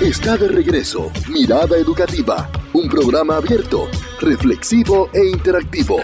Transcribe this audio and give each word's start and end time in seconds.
Está 0.00 0.36
de 0.36 0.46
regreso 0.46 1.10
Mirada 1.28 1.76
Educativa, 1.76 2.48
un 2.72 2.88
programa 2.88 3.36
abierto, 3.36 3.88
reflexivo 4.20 5.10
e 5.12 5.28
interactivo. 5.28 5.96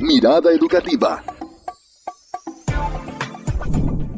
Mirada 0.00 0.50
Educativa. 0.50 1.22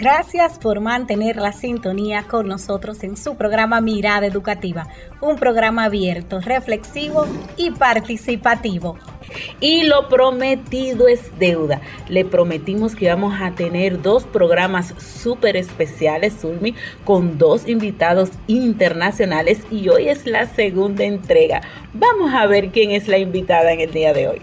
Gracias 0.01 0.59
por 0.59 0.81
mantener 0.81 1.37
la 1.37 1.53
sintonía 1.53 2.23
con 2.23 2.49
nosotros 2.49 3.05
en 3.05 3.19
su 3.19 3.37
programa 3.37 3.83
Mirada 3.83 4.27
Educativa, 4.27 4.89
un 5.21 5.37
programa 5.37 5.85
abierto, 5.85 6.41
reflexivo 6.41 7.27
y 7.59 7.71
participativo. 7.73 8.97
Y 9.61 9.83
lo 9.83 10.09
prometido 10.09 11.07
es 11.07 11.39
deuda. 11.39 11.83
Le 12.09 12.25
prometimos 12.25 12.97
que 12.97 13.05
íbamos 13.05 13.39
a 13.43 13.51
tener 13.51 14.01
dos 14.01 14.25
programas 14.25 14.95
súper 14.97 15.59
especiales, 15.59 16.35
Zulmi, 16.41 16.75
con 17.05 17.37
dos 17.37 17.69
invitados 17.69 18.31
internacionales 18.47 19.61
y 19.71 19.91
hoy 19.91 20.09
es 20.09 20.25
la 20.25 20.47
segunda 20.47 21.05
entrega. 21.05 21.61
Vamos 21.93 22.33
a 22.33 22.47
ver 22.47 22.71
quién 22.71 22.93
es 22.93 23.07
la 23.07 23.19
invitada 23.19 23.71
en 23.73 23.81
el 23.81 23.93
día 23.93 24.15
de 24.15 24.29
hoy. 24.29 24.41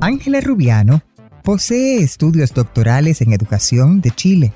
Ángela 0.00 0.40
Rubiano 0.40 1.02
Posee 1.46 1.98
estudios 1.98 2.52
doctorales 2.54 3.20
en 3.20 3.32
educación 3.32 4.00
de 4.00 4.10
Chile, 4.10 4.52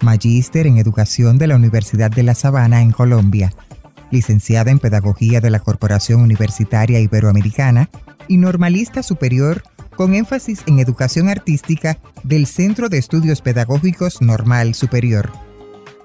magíster 0.00 0.66
en 0.66 0.78
educación 0.78 1.36
de 1.36 1.46
la 1.46 1.56
Universidad 1.56 2.10
de 2.10 2.22
La 2.22 2.34
Sabana 2.34 2.80
en 2.80 2.90
Colombia, 2.90 3.52
licenciada 4.10 4.70
en 4.70 4.78
Pedagogía 4.78 5.42
de 5.42 5.50
la 5.50 5.60
Corporación 5.60 6.22
Universitaria 6.22 7.00
Iberoamericana 7.00 7.90
y 8.28 8.38
normalista 8.38 9.02
superior 9.02 9.62
con 9.94 10.14
énfasis 10.14 10.62
en 10.64 10.78
educación 10.78 11.28
artística 11.28 11.98
del 12.22 12.46
Centro 12.46 12.88
de 12.88 12.96
Estudios 12.96 13.42
Pedagógicos 13.42 14.22
Normal 14.22 14.74
Superior. 14.74 15.30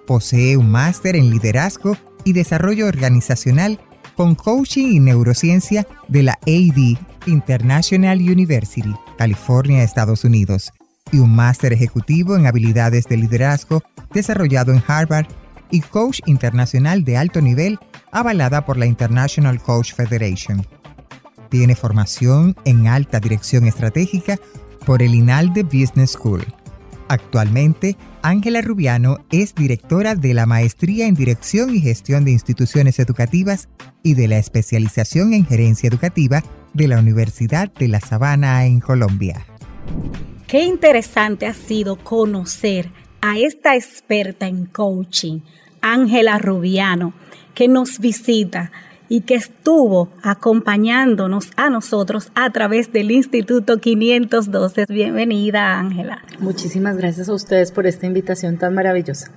Posee 0.06 0.58
un 0.58 0.70
máster 0.70 1.16
en 1.16 1.30
liderazgo 1.30 1.96
y 2.26 2.34
desarrollo 2.34 2.88
organizacional 2.88 3.80
con 4.18 4.36
coaching 4.36 4.88
y 4.88 5.00
neurociencia 5.00 5.88
de 6.10 6.24
la 6.24 6.34
AD 6.34 6.98
International 7.28 8.20
University, 8.20 8.94
California, 9.18 9.84
Estados 9.84 10.24
Unidos, 10.24 10.72
y 11.12 11.20
un 11.20 11.36
máster 11.36 11.74
ejecutivo 11.74 12.36
en 12.36 12.48
habilidades 12.48 13.06
de 13.06 13.18
liderazgo 13.18 13.84
desarrollado 14.14 14.74
en 14.74 14.84
Harvard 14.88 15.28
y 15.72 15.82
coach 15.82 16.22
internacional 16.26 17.04
de 17.04 17.18
alto 17.18 17.42
nivel 17.42 17.80
avalada 18.12 18.66
por 18.66 18.78
la 18.78 18.86
International 18.86 19.62
Coach 19.62 19.94
Federation. 19.94 20.66
Tiene 21.50 21.76
formación 21.76 22.56
en 22.66 22.88
alta 22.88 23.20
dirección 23.20 23.66
estratégica 23.66 24.38
por 24.86 25.02
el 25.02 25.16
INALDE 25.16 25.64
Business 25.64 26.12
School. 26.12 26.46
Actualmente, 27.10 27.96
Ángela 28.22 28.62
Rubiano 28.62 29.20
es 29.32 29.56
directora 29.56 30.16
de 30.16 30.34
la 30.34 30.46
Maestría 30.46 31.08
en 31.08 31.16
Dirección 31.16 31.74
y 31.74 31.80
Gestión 31.80 32.26
de 32.26 32.32
Instituciones 32.32 33.00
Educativas 33.00 33.70
y 34.04 34.14
de 34.16 34.28
la 34.28 34.38
especialización 34.38 35.34
en 35.34 35.46
Gerencia 35.46 35.88
Educativa 35.88 36.44
de 36.78 36.88
la 36.88 37.00
Universidad 37.00 37.74
de 37.74 37.88
La 37.88 38.00
Sabana 38.00 38.66
en 38.68 38.80
Colombia. 38.80 39.46
Qué 40.46 40.64
interesante 40.64 41.48
ha 41.48 41.54
sido 41.54 41.96
conocer 41.98 42.92
a 43.20 43.40
esta 43.40 43.76
experta 43.76 44.48
en 44.48 44.68
coaching, 44.68 45.40
Ángela 45.82 46.38
Rubiano, 46.38 47.14
que 47.56 47.68
nos 47.68 47.98
visita 47.98 48.72
y 49.10 49.22
que 49.22 49.34
estuvo 49.34 50.10
acompañándonos 50.22 51.50
a 51.56 51.72
nosotros 51.72 52.32
a 52.36 52.52
través 52.52 52.94
del 52.94 53.10
Instituto 53.10 53.80
512. 53.80 54.86
Bienvenida, 54.88 55.80
Ángela. 55.80 56.22
Muchísimas 56.40 56.96
gracias 56.96 57.28
a 57.28 57.34
ustedes 57.34 57.72
por 57.72 57.88
esta 57.88 58.06
invitación 58.06 58.60
tan 58.60 58.76
maravillosa. 58.76 59.32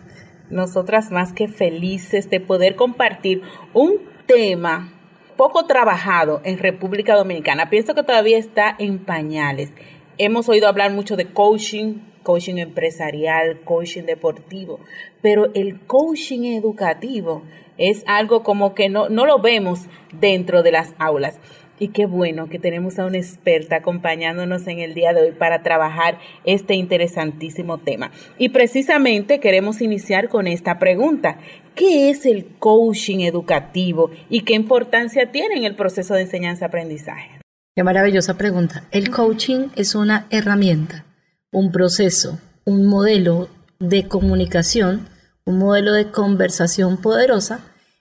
Nosotras 0.50 1.10
más 1.10 1.32
que 1.32 1.48
felices 1.48 2.28
de 2.28 2.40
poder 2.40 2.76
compartir 2.76 3.40
un 3.72 3.94
tema 4.26 4.99
poco 5.40 5.64
trabajado 5.64 6.42
en 6.44 6.58
República 6.58 7.14
Dominicana. 7.14 7.70
Pienso 7.70 7.94
que 7.94 8.02
todavía 8.02 8.36
está 8.36 8.76
en 8.78 8.98
pañales. 8.98 9.72
Hemos 10.18 10.50
oído 10.50 10.68
hablar 10.68 10.92
mucho 10.92 11.16
de 11.16 11.32
coaching, 11.32 11.94
coaching 12.22 12.56
empresarial, 12.56 13.62
coaching 13.64 14.02
deportivo, 14.02 14.80
pero 15.22 15.50
el 15.54 15.80
coaching 15.86 16.42
educativo 16.42 17.42
es 17.78 18.04
algo 18.06 18.42
como 18.42 18.74
que 18.74 18.90
no, 18.90 19.08
no 19.08 19.24
lo 19.24 19.38
vemos 19.38 19.86
dentro 20.12 20.62
de 20.62 20.72
las 20.72 20.92
aulas. 20.98 21.40
Y 21.80 21.88
qué 21.88 22.04
bueno 22.04 22.50
que 22.50 22.58
tenemos 22.58 22.98
a 22.98 23.06
una 23.06 23.16
experta 23.16 23.76
acompañándonos 23.76 24.66
en 24.66 24.80
el 24.80 24.92
día 24.92 25.14
de 25.14 25.22
hoy 25.22 25.32
para 25.32 25.62
trabajar 25.62 26.18
este 26.44 26.74
interesantísimo 26.74 27.78
tema. 27.78 28.12
Y 28.36 28.50
precisamente 28.50 29.40
queremos 29.40 29.80
iniciar 29.80 30.28
con 30.28 30.46
esta 30.46 30.78
pregunta. 30.78 31.38
¿Qué 31.74 32.10
es 32.10 32.26
el 32.26 32.44
coaching 32.58 33.20
educativo 33.20 34.10
y 34.28 34.42
qué 34.42 34.52
importancia 34.52 35.32
tiene 35.32 35.54
en 35.54 35.64
el 35.64 35.74
proceso 35.74 36.12
de 36.12 36.20
enseñanza-aprendizaje? 36.20 37.40
Qué 37.74 37.82
maravillosa 37.82 38.36
pregunta. 38.36 38.84
El 38.90 39.08
coaching 39.08 39.68
es 39.74 39.94
una 39.94 40.26
herramienta, 40.28 41.06
un 41.50 41.72
proceso, 41.72 42.38
un 42.66 42.84
modelo 42.88 43.48
de 43.78 44.06
comunicación, 44.06 45.08
un 45.46 45.56
modelo 45.56 45.94
de 45.94 46.10
conversación 46.10 46.98
poderosa 46.98 47.60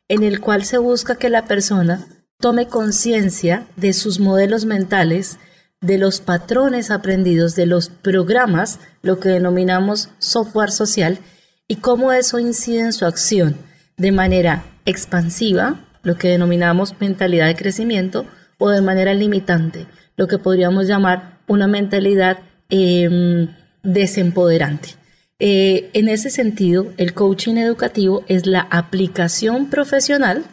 en 0.09 0.23
el 0.23 0.41
cual 0.41 0.66
se 0.66 0.79
busca 0.79 1.16
que 1.16 1.29
la 1.29 1.46
persona 1.46 2.06
tome 2.40 2.68
conciencia 2.68 3.68
de 3.76 3.92
sus 3.92 4.20
modelos 4.20 4.64
mentales, 4.64 5.40
de 5.82 5.98
los 5.98 6.22
patrones 6.22 6.90
aprendidos, 6.90 7.56
de 7.56 7.66
los 7.66 7.90
programas, 7.90 8.80
lo 9.02 9.20
que 9.20 9.30
denominamos 9.30 10.10
software 10.20 10.72
social, 10.72 11.20
y 11.68 11.78
cómo 11.78 12.14
eso 12.14 12.40
incide 12.40 12.80
en 12.80 12.94
su 12.94 13.06
acción 13.06 13.58
de 13.98 14.14
manera 14.14 14.64
expansiva, 14.86 15.86
lo 16.02 16.18
que 16.18 16.30
denominamos 16.30 16.96
mentalidad 17.00 17.48
de 17.48 17.56
crecimiento, 17.56 18.26
o 18.58 18.70
de 18.70 18.82
manera 18.82 19.14
limitante, 19.14 19.86
lo 20.16 20.28
que 20.28 20.38
podríamos 20.38 20.88
llamar 20.88 21.40
una 21.48 21.68
mentalidad 21.68 22.40
em, 22.70 23.50
desempoderante. 23.84 24.96
Eh, 25.40 25.90
en 25.94 26.08
ese 26.08 26.30
sentido, 26.30 26.88
el 26.98 27.14
coaching 27.14 27.56
educativo 27.56 28.24
es 28.28 28.46
la 28.46 28.62
aplicación 28.62 29.70
profesional 29.70 30.46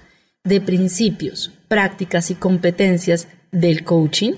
de 0.47 0.61
principios, 0.61 1.53
prácticas 1.69 2.31
y 2.31 2.35
competencias 2.35 3.29
del 3.53 3.85
coaching 3.85 4.33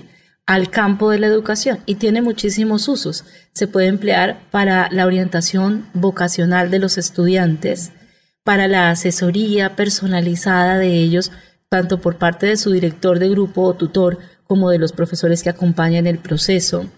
al 0.45 0.69
campo 0.69 1.11
de 1.11 1.19
la 1.19 1.27
educación 1.27 1.79
y 1.85 1.95
tiene 1.95 2.21
muchísimos 2.21 2.87
usos. 2.87 3.23
Se 3.53 3.67
puede 3.67 3.87
emplear 3.87 4.41
para 4.51 4.89
la 4.91 5.05
orientación 5.05 5.85
vocacional 5.93 6.71
de 6.71 6.79
los 6.79 6.97
estudiantes, 6.97 7.91
para 8.43 8.67
la 8.67 8.89
asesoría 8.89 9.75
personalizada 9.75 10.77
de 10.77 10.95
ellos, 10.95 11.31
tanto 11.69 12.01
por 12.01 12.17
parte 12.17 12.47
de 12.47 12.57
su 12.57 12.71
director 12.71 13.19
de 13.19 13.29
grupo 13.29 13.61
o 13.61 13.75
tutor 13.75 14.17
como 14.43 14.71
de 14.71 14.79
los 14.79 14.91
profesores 14.91 15.43
que 15.43 15.51
acompañan 15.51 16.07
el 16.07 16.17
proceso, 16.17 16.89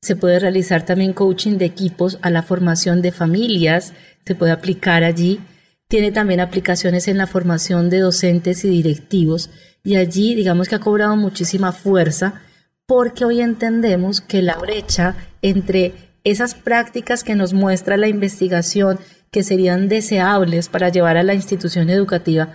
se 0.00 0.14
puede 0.14 0.38
realizar 0.38 0.84
también 0.84 1.12
coaching 1.12 1.58
de 1.58 1.64
equipos 1.64 2.18
a 2.22 2.30
la 2.30 2.42
formación 2.42 3.02
de 3.02 3.10
familias, 3.10 3.94
se 4.24 4.34
puede 4.34 4.52
aplicar 4.52 5.02
allí. 5.02 5.40
Tiene 5.88 6.12
también 6.12 6.40
aplicaciones 6.40 7.08
en 7.08 7.16
la 7.16 7.26
formación 7.26 7.88
de 7.88 8.00
docentes 8.00 8.64
y 8.64 8.68
directivos 8.68 9.50
y 9.82 9.96
allí 9.96 10.34
digamos 10.34 10.68
que 10.68 10.74
ha 10.74 10.80
cobrado 10.80 11.16
muchísima 11.16 11.72
fuerza 11.72 12.42
porque 12.86 13.24
hoy 13.24 13.40
entendemos 13.40 14.20
que 14.20 14.42
la 14.42 14.56
brecha 14.56 15.16
entre 15.40 15.94
esas 16.24 16.54
prácticas 16.54 17.24
que 17.24 17.34
nos 17.34 17.54
muestra 17.54 17.96
la 17.96 18.08
investigación 18.08 18.98
que 19.30 19.42
serían 19.42 19.88
deseables 19.88 20.68
para 20.68 20.90
llevar 20.90 21.16
a 21.16 21.22
la 21.22 21.34
institución 21.34 21.88
educativa 21.88 22.54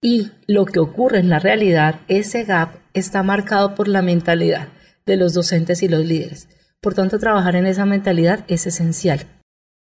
y 0.00 0.32
lo 0.48 0.66
que 0.66 0.80
ocurre 0.80 1.20
en 1.20 1.28
la 1.28 1.38
realidad, 1.38 2.00
ese 2.08 2.42
gap 2.42 2.70
está 2.94 3.22
marcado 3.22 3.76
por 3.76 3.86
la 3.86 4.02
mentalidad 4.02 4.68
de 5.06 5.16
los 5.16 5.34
docentes 5.34 5.82
y 5.82 5.88
los 5.88 6.04
líderes. 6.04 6.48
Por 6.80 6.94
tanto, 6.94 7.20
trabajar 7.20 7.54
en 7.54 7.66
esa 7.66 7.86
mentalidad 7.86 8.44
es 8.48 8.66
esencial. 8.66 9.26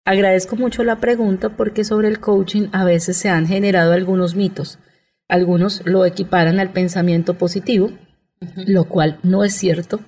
Agradezco 0.04 0.56
mucho 0.56 0.84
la 0.84 1.00
pregunta 1.00 1.50
porque 1.50 1.84
sobre 1.84 2.08
el 2.08 2.20
coaching 2.20 2.70
a 2.72 2.84
veces 2.84 3.18
se 3.18 3.30
han 3.30 3.48
generado 3.48 3.94
algunos 3.94 4.36
mitos. 4.36 4.80
Algunos 5.28 5.84
lo 5.86 6.06
equiparan 6.06 6.60
al 6.60 6.72
pensamiento 6.72 7.36
positivo, 7.36 7.92
lo 8.56 8.86
cual 8.86 9.20
no 9.24 9.44
es 9.44 9.54
cierto. 9.54 10.00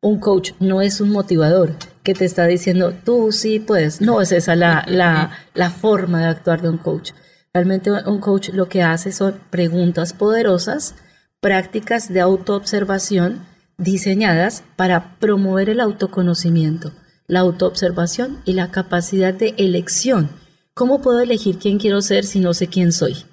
Un 0.00 0.18
coach 0.18 0.52
no 0.58 0.80
es 0.80 1.00
un 1.00 1.10
motivador 1.10 1.76
que 2.02 2.14
te 2.14 2.24
está 2.24 2.46
diciendo, 2.46 2.92
tú 3.04 3.30
sí 3.30 3.60
puedes. 3.60 4.00
No 4.00 4.20
es 4.20 4.32
esa 4.32 4.56
la, 4.56 4.84
la, 4.88 5.30
la 5.54 5.70
forma 5.70 6.20
de 6.20 6.26
actuar 6.26 6.62
de 6.62 6.70
un 6.70 6.78
coach. 6.78 7.12
Realmente 7.54 7.90
un 7.90 8.18
coach 8.18 8.48
lo 8.54 8.68
que 8.68 8.82
hace 8.82 9.12
son 9.12 9.38
preguntas 9.50 10.14
poderosas, 10.14 10.94
prácticas 11.40 12.08
de 12.08 12.20
autoobservación 12.20 13.44
diseñadas 13.76 14.64
para 14.76 15.18
promover 15.18 15.68
el 15.68 15.80
autoconocimiento, 15.80 16.92
la 17.32 17.40
autoobservación 17.40 18.42
y 18.44 18.52
la 18.52 18.70
capacidad 18.70 19.32
de 19.32 19.54
elección. 19.56 20.28
¿Cómo 20.74 21.00
puedo 21.00 21.20
elegir 21.20 21.56
quién 21.56 21.78
quiero 21.78 22.02
ser 22.02 22.24
si 22.24 22.40
no 22.40 22.52
sé 22.52 22.66
quién 22.66 22.92
soy? 22.92 23.24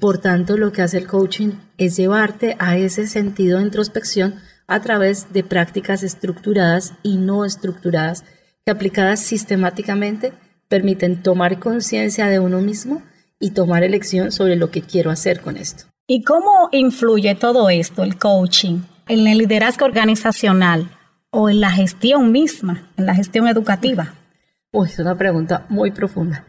Por 0.00 0.18
tanto, 0.18 0.56
lo 0.56 0.72
que 0.72 0.82
hace 0.82 0.98
el 0.98 1.06
coaching 1.06 1.52
es 1.78 1.96
llevarte 1.96 2.56
a 2.58 2.76
ese 2.76 3.06
sentido 3.06 3.58
de 3.58 3.64
introspección 3.66 4.34
a 4.66 4.80
través 4.80 5.32
de 5.32 5.44
prácticas 5.44 6.02
estructuradas 6.02 6.94
y 7.04 7.18
no 7.18 7.44
estructuradas 7.44 8.24
que 8.64 8.72
aplicadas 8.72 9.20
sistemáticamente 9.20 10.32
permiten 10.66 11.22
tomar 11.22 11.60
conciencia 11.60 12.26
de 12.26 12.40
uno 12.40 12.60
mismo 12.60 13.00
y 13.38 13.52
tomar 13.52 13.84
elección 13.84 14.32
sobre 14.32 14.56
lo 14.56 14.72
que 14.72 14.82
quiero 14.82 15.12
hacer 15.12 15.40
con 15.40 15.56
esto. 15.56 15.84
¿Y 16.08 16.24
cómo 16.24 16.68
influye 16.72 17.36
todo 17.36 17.70
esto, 17.70 18.02
el 18.02 18.18
coaching, 18.18 18.80
en 19.06 19.28
el 19.28 19.38
liderazgo 19.38 19.84
organizacional 19.84 20.90
o 21.38 21.50
en 21.50 21.60
la 21.60 21.70
gestión 21.70 22.32
misma, 22.32 22.90
en 22.96 23.04
la 23.04 23.14
gestión 23.14 23.46
educativa? 23.46 24.14
Uy, 24.72 24.88
es 24.88 24.98
una 24.98 25.18
pregunta 25.18 25.66
muy 25.68 25.90
profunda. 25.90 26.46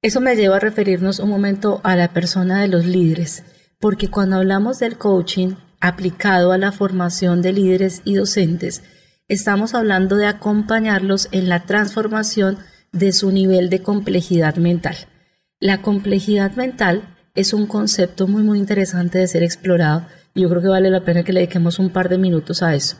Eso 0.00 0.20
me 0.20 0.36
lleva 0.36 0.56
a 0.56 0.60
referirnos 0.60 1.18
un 1.18 1.28
momento 1.28 1.80
a 1.82 1.96
la 1.96 2.12
persona 2.12 2.60
de 2.60 2.68
los 2.68 2.86
líderes, 2.86 3.42
porque 3.80 4.10
cuando 4.10 4.36
hablamos 4.36 4.78
del 4.78 4.96
coaching 4.96 5.54
aplicado 5.80 6.52
a 6.52 6.58
la 6.58 6.70
formación 6.70 7.42
de 7.42 7.52
líderes 7.52 8.00
y 8.04 8.14
docentes, 8.14 8.84
estamos 9.26 9.74
hablando 9.74 10.14
de 10.14 10.26
acompañarlos 10.26 11.28
en 11.32 11.48
la 11.48 11.66
transformación 11.66 12.58
de 12.92 13.10
su 13.10 13.32
nivel 13.32 13.68
de 13.70 13.82
complejidad 13.82 14.54
mental. 14.54 14.96
La 15.58 15.82
complejidad 15.82 16.52
mental 16.52 17.16
es 17.34 17.52
un 17.52 17.66
concepto 17.66 18.28
muy 18.28 18.44
muy 18.44 18.60
interesante 18.60 19.18
de 19.18 19.26
ser 19.26 19.42
explorado 19.42 20.06
y 20.32 20.42
yo 20.42 20.48
creo 20.48 20.62
que 20.62 20.68
vale 20.68 20.90
la 20.90 21.04
pena 21.04 21.24
que 21.24 21.32
le 21.32 21.40
dediquemos 21.40 21.80
un 21.80 21.90
par 21.90 22.08
de 22.08 22.18
minutos 22.18 22.62
a 22.62 22.76
eso. 22.76 22.98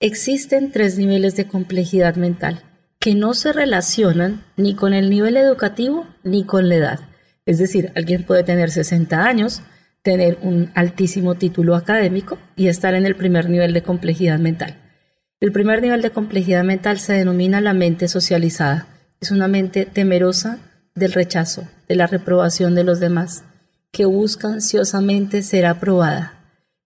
Existen 0.00 0.70
tres 0.70 0.96
niveles 0.96 1.34
de 1.34 1.48
complejidad 1.48 2.14
mental 2.14 2.62
que 3.00 3.16
no 3.16 3.34
se 3.34 3.52
relacionan 3.52 4.44
ni 4.56 4.76
con 4.76 4.94
el 4.94 5.10
nivel 5.10 5.36
educativo 5.36 6.06
ni 6.22 6.44
con 6.44 6.68
la 6.68 6.76
edad. 6.76 7.00
Es 7.46 7.58
decir, 7.58 7.90
alguien 7.96 8.22
puede 8.22 8.44
tener 8.44 8.70
60 8.70 9.24
años, 9.24 9.60
tener 10.02 10.38
un 10.40 10.70
altísimo 10.76 11.34
título 11.34 11.74
académico 11.74 12.38
y 12.54 12.68
estar 12.68 12.94
en 12.94 13.06
el 13.06 13.16
primer 13.16 13.50
nivel 13.50 13.72
de 13.72 13.82
complejidad 13.82 14.38
mental. 14.38 14.76
El 15.40 15.50
primer 15.50 15.82
nivel 15.82 16.00
de 16.00 16.10
complejidad 16.10 16.62
mental 16.62 17.00
se 17.00 17.14
denomina 17.14 17.60
la 17.60 17.74
mente 17.74 18.06
socializada. 18.06 18.86
Es 19.20 19.32
una 19.32 19.48
mente 19.48 19.84
temerosa 19.84 20.60
del 20.94 21.12
rechazo, 21.12 21.66
de 21.88 21.96
la 21.96 22.06
reprobación 22.06 22.76
de 22.76 22.84
los 22.84 23.00
demás, 23.00 23.42
que 23.90 24.04
busca 24.04 24.46
ansiosamente 24.46 25.42
ser 25.42 25.66
aprobada, 25.66 26.34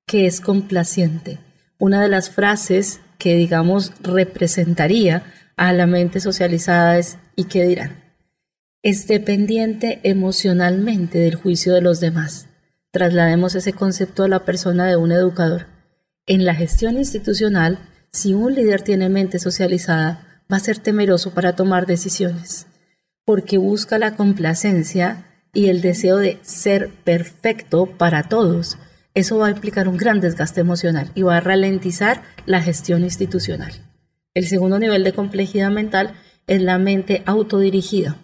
que 0.06 0.24
es 0.24 0.40
complaciente. 0.40 1.40
Una 1.82 2.00
de 2.00 2.08
las 2.08 2.30
frases 2.30 3.00
que, 3.18 3.34
digamos, 3.34 3.92
representaría 4.02 5.24
a 5.56 5.72
la 5.72 5.88
mente 5.88 6.20
socializada 6.20 6.96
es 6.96 7.18
¿y 7.34 7.46
qué 7.46 7.64
dirán? 7.64 8.04
Es 8.84 9.08
dependiente 9.08 9.98
emocionalmente 10.04 11.18
del 11.18 11.34
juicio 11.34 11.74
de 11.74 11.80
los 11.80 11.98
demás. 11.98 12.46
Traslademos 12.92 13.56
ese 13.56 13.72
concepto 13.72 14.22
a 14.22 14.28
la 14.28 14.44
persona 14.44 14.86
de 14.86 14.94
un 14.94 15.10
educador. 15.10 15.66
En 16.26 16.44
la 16.44 16.54
gestión 16.54 16.98
institucional, 16.98 17.80
si 18.12 18.32
un 18.32 18.54
líder 18.54 18.82
tiene 18.82 19.08
mente 19.08 19.40
socializada, 19.40 20.40
va 20.52 20.58
a 20.58 20.60
ser 20.60 20.78
temeroso 20.78 21.34
para 21.34 21.56
tomar 21.56 21.86
decisiones, 21.86 22.68
porque 23.24 23.58
busca 23.58 23.98
la 23.98 24.14
complacencia 24.14 25.26
y 25.52 25.66
el 25.66 25.80
deseo 25.80 26.18
de 26.18 26.38
ser 26.42 26.90
perfecto 27.02 27.86
para 27.86 28.22
todos. 28.28 28.78
Eso 29.14 29.38
va 29.38 29.48
a 29.48 29.50
implicar 29.50 29.88
un 29.88 29.96
gran 29.96 30.20
desgaste 30.20 30.60
emocional 30.60 31.10
y 31.14 31.22
va 31.22 31.36
a 31.36 31.40
ralentizar 31.40 32.22
la 32.46 32.62
gestión 32.62 33.04
institucional. 33.04 33.72
El 34.34 34.46
segundo 34.46 34.78
nivel 34.78 35.04
de 35.04 35.12
complejidad 35.12 35.70
mental 35.70 36.14
es 36.46 36.62
la 36.62 36.78
mente 36.78 37.22
autodirigida. 37.26 38.16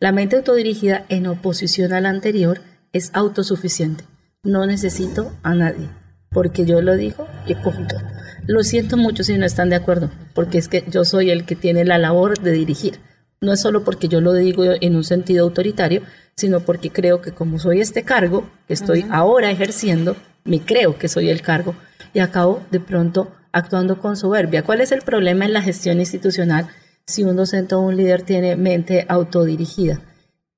La 0.00 0.10
mente 0.10 0.36
autodirigida, 0.36 1.04
en 1.10 1.26
oposición 1.26 1.92
a 1.92 2.00
la 2.00 2.08
anterior, 2.08 2.60
es 2.92 3.10
autosuficiente. 3.12 4.04
No 4.42 4.66
necesito 4.66 5.32
a 5.42 5.54
nadie, 5.54 5.88
porque 6.30 6.64
yo 6.64 6.80
lo 6.80 6.96
digo 6.96 7.28
y 7.46 7.54
punto. 7.54 7.96
Lo 8.46 8.64
siento 8.64 8.96
mucho 8.96 9.22
si 9.22 9.38
no 9.38 9.46
están 9.46 9.68
de 9.68 9.76
acuerdo, 9.76 10.10
porque 10.34 10.58
es 10.58 10.68
que 10.68 10.84
yo 10.88 11.04
soy 11.04 11.30
el 11.30 11.44
que 11.44 11.54
tiene 11.54 11.84
la 11.84 11.98
labor 11.98 12.38
de 12.40 12.52
dirigir. 12.52 12.98
No 13.42 13.52
es 13.52 13.60
solo 13.60 13.84
porque 13.84 14.08
yo 14.08 14.22
lo 14.22 14.32
digo 14.32 14.64
en 14.64 14.96
un 14.96 15.04
sentido 15.04 15.44
autoritario, 15.44 16.02
sino 16.34 16.60
porque 16.60 16.90
creo 16.90 17.20
que 17.20 17.32
como 17.32 17.58
soy 17.58 17.82
este 17.82 18.04
cargo 18.04 18.48
que 18.66 18.72
estoy 18.72 19.04
ahora 19.10 19.50
ejerciendo, 19.50 20.16
me 20.44 20.60
creo 20.60 20.96
que 20.96 21.08
soy 21.08 21.28
el 21.28 21.42
cargo 21.42 21.74
y 22.14 22.20
acabo 22.20 22.62
de 22.70 22.80
pronto 22.80 23.30
actuando 23.52 23.98
con 23.98 24.16
soberbia. 24.16 24.62
¿Cuál 24.62 24.80
es 24.80 24.92
el 24.92 25.02
problema 25.02 25.44
en 25.44 25.52
la 25.52 25.60
gestión 25.60 26.00
institucional 26.00 26.68
si 27.06 27.22
un 27.22 27.36
docente 27.36 27.74
o 27.74 27.80
un 27.80 27.98
líder 27.98 28.22
tiene 28.22 28.56
mente 28.56 29.04
autodirigida? 29.08 30.00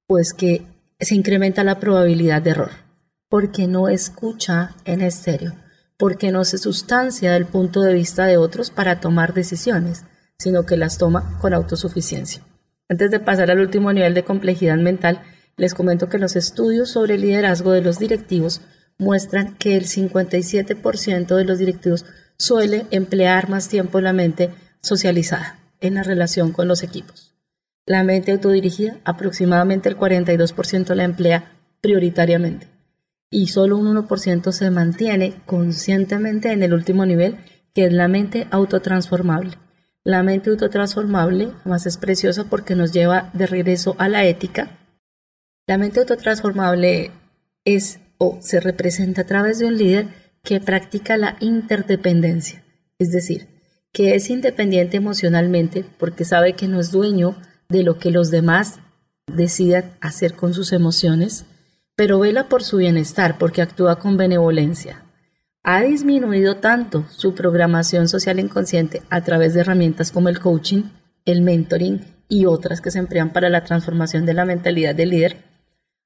Pues 0.06 0.32
que 0.32 0.62
se 1.00 1.16
incrementa 1.16 1.64
la 1.64 1.80
probabilidad 1.80 2.40
de 2.40 2.50
error, 2.50 2.70
porque 3.28 3.66
no 3.66 3.88
escucha 3.88 4.76
en 4.84 5.00
estéreo 5.00 5.54
porque 5.96 6.32
no 6.32 6.44
se 6.44 6.58
sustancia 6.58 7.32
del 7.32 7.46
punto 7.46 7.80
de 7.80 7.94
vista 7.94 8.26
de 8.26 8.37
otros 8.37 8.70
para 8.70 9.00
tomar 9.00 9.32
decisiones, 9.32 10.04
sino 10.38 10.66
que 10.66 10.76
las 10.76 10.98
toma 10.98 11.38
con 11.40 11.54
autosuficiencia. 11.54 12.42
Antes 12.88 13.10
de 13.10 13.20
pasar 13.20 13.50
al 13.50 13.60
último 13.60 13.92
nivel 13.92 14.14
de 14.14 14.25
complejidad 14.25 14.76
mental, 14.76 15.22
les 15.56 15.75
comento 15.75 16.08
que 16.08 16.19
los 16.19 16.36
estudios 16.36 16.90
sobre 16.90 17.14
el 17.14 17.22
liderazgo 17.22 17.72
de 17.72 17.81
los 17.81 17.98
directivos 17.98 18.60
muestran 18.98 19.56
que 19.56 19.76
el 19.76 19.84
57% 19.84 21.34
de 21.34 21.44
los 21.44 21.58
directivos 21.58 22.04
suele 22.36 22.86
emplear 22.90 23.48
más 23.48 23.69
tiempo 23.69 24.00
la 24.00 24.12
mente 24.12 24.50
socializada 24.81 25.58
en 25.81 25.94
la 25.94 26.02
relación 26.02 26.52
con 26.52 26.69
los 26.69 26.82
equipos. 26.82 27.34
La 27.86 28.02
mente 28.02 28.32
autodirigida, 28.32 28.98
aproximadamente 29.04 29.88
el 29.88 29.98
42% 29.98 30.94
la 30.94 31.04
emplea 31.04 31.52
prioritariamente 31.80 32.75
y 33.34 33.48
solo 33.48 33.76
un 33.76 33.94
1% 33.94 34.52
se 34.52 34.70
mantiene 34.70 35.34
conscientemente 35.44 36.52
en 36.52 36.62
el 36.62 36.72
último 36.72 37.04
nivel, 37.04 37.37
que 37.75 37.87
es 37.87 37.92
la 37.92 38.06
mente 38.06 38.46
autotransformable. 38.52 39.58
La 40.06 40.22
mente 40.22 40.50
autotransformable 40.50 41.52
más 41.64 41.86
es 41.86 41.96
preciosa 41.96 42.44
porque 42.44 42.74
nos 42.74 42.92
lleva 42.92 43.30
de 43.32 43.46
regreso 43.46 43.96
a 43.98 44.10
la 44.10 44.26
ética. 44.26 44.78
La 45.66 45.78
mente 45.78 46.00
autotransformable 46.00 47.10
es 47.64 48.00
o 48.18 48.38
se 48.42 48.60
representa 48.60 49.22
a 49.22 49.26
través 49.26 49.58
de 49.58 49.64
un 49.64 49.78
líder 49.78 50.08
que 50.42 50.60
practica 50.60 51.16
la 51.16 51.38
interdependencia, 51.40 52.62
es 52.98 53.12
decir, 53.12 53.48
que 53.92 54.14
es 54.14 54.28
independiente 54.28 54.98
emocionalmente 54.98 55.86
porque 55.98 56.26
sabe 56.26 56.52
que 56.52 56.68
no 56.68 56.80
es 56.80 56.90
dueño 56.90 57.36
de 57.70 57.82
lo 57.82 57.98
que 57.98 58.10
los 58.10 58.30
demás 58.30 58.80
decidan 59.26 59.96
hacer 60.02 60.34
con 60.34 60.52
sus 60.52 60.72
emociones, 60.72 61.46
pero 61.96 62.18
vela 62.18 62.50
por 62.50 62.62
su 62.62 62.76
bienestar 62.76 63.38
porque 63.38 63.62
actúa 63.62 63.98
con 63.98 64.18
benevolencia. 64.18 65.03
Ha 65.66 65.81
disminuido 65.81 66.56
tanto 66.56 67.06
su 67.08 67.34
programación 67.34 68.06
social 68.06 68.38
inconsciente 68.38 69.02
a 69.08 69.22
través 69.22 69.55
de 69.55 69.62
herramientas 69.62 70.12
como 70.12 70.28
el 70.28 70.38
coaching, 70.38 70.82
el 71.25 71.40
mentoring 71.40 72.05
y 72.28 72.44
otras 72.44 72.82
que 72.82 72.90
se 72.90 72.99
emplean 72.99 73.32
para 73.32 73.49
la 73.49 73.64
transformación 73.64 74.26
de 74.26 74.34
la 74.34 74.44
mentalidad 74.44 74.94
del 74.94 75.08
líder, 75.08 75.38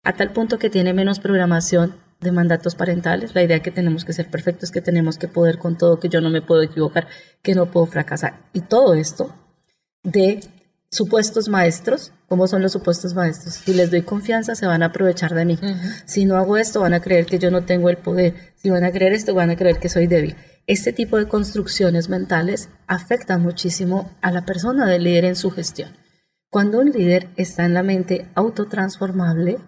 a 0.05 0.12
tal 0.12 0.32
punto 0.32 0.60
que 0.60 0.70
tiene 0.70 0.94
menos 0.94 1.19
programación 1.19 1.96
de 2.20 2.31
mandatos 2.31 2.76
parentales. 2.76 3.34
La 3.34 3.43
idea 3.43 3.60
que 3.60 3.72
tenemos 3.72 4.05
que 4.05 4.12
ser 4.12 4.31
perfectos, 4.31 4.70
que 4.70 4.81
tenemos 4.81 5.19
que 5.19 5.27
poder 5.27 5.58
con 5.58 5.77
todo, 5.77 5.98
que 5.98 6.08
yo 6.08 6.20
no 6.20 6.31
me 6.31 6.41
puedo 6.41 6.62
equivocar, 6.62 7.08
que 7.43 7.56
no 7.56 7.67
puedo 7.67 7.86
fracasar. 7.86 8.48
Y 8.53 8.60
todo 8.60 8.94
esto 8.94 9.34
de 10.05 10.38
supuestos 10.90 11.48
maestros, 11.48 12.12
¿cómo 12.28 12.46
son 12.46 12.62
los 12.62 12.72
supuestos 12.72 13.14
maestros? 13.14 13.54
Si 13.54 13.74
les 13.74 13.90
doy 13.90 14.02
confianza, 14.02 14.54
se 14.54 14.66
van 14.66 14.82
a 14.82 14.86
aprovechar 14.86 15.34
de 15.34 15.44
mí. 15.44 15.58
Si 16.06 16.24
no 16.24 16.36
hago 16.36 16.56
esto, 16.56 16.80
van 16.80 16.94
a 16.94 17.00
creer 17.00 17.26
que 17.26 17.38
yo 17.38 17.50
no 17.50 17.64
tengo 17.64 17.90
el 17.90 17.98
poder. 17.98 18.54
Si 18.56 18.70
van 18.70 18.84
a 18.84 18.92
creer 18.92 19.12
esto, 19.12 19.34
van 19.34 19.50
a 19.50 19.56
creer 19.56 19.78
que 19.78 19.88
soy 19.88 20.06
débil. 20.06 20.36
Este 20.66 20.92
tipo 20.92 21.16
de 21.16 21.28
construcciones 21.28 22.08
mentales 22.08 22.68
afectan 22.86 23.42
muchísimo 23.42 24.10
a 24.20 24.30
la 24.30 24.44
persona 24.44 24.86
del 24.86 25.04
líder 25.04 25.24
en 25.24 25.36
su 25.36 25.50
gestión. 25.50 25.96
Cuando 26.50 26.80
un 26.80 26.90
líder 26.90 27.28
está 27.36 27.64
en 27.64 27.74
la 27.74 27.82
mente 27.82 28.26
autotransformable, 28.34 29.58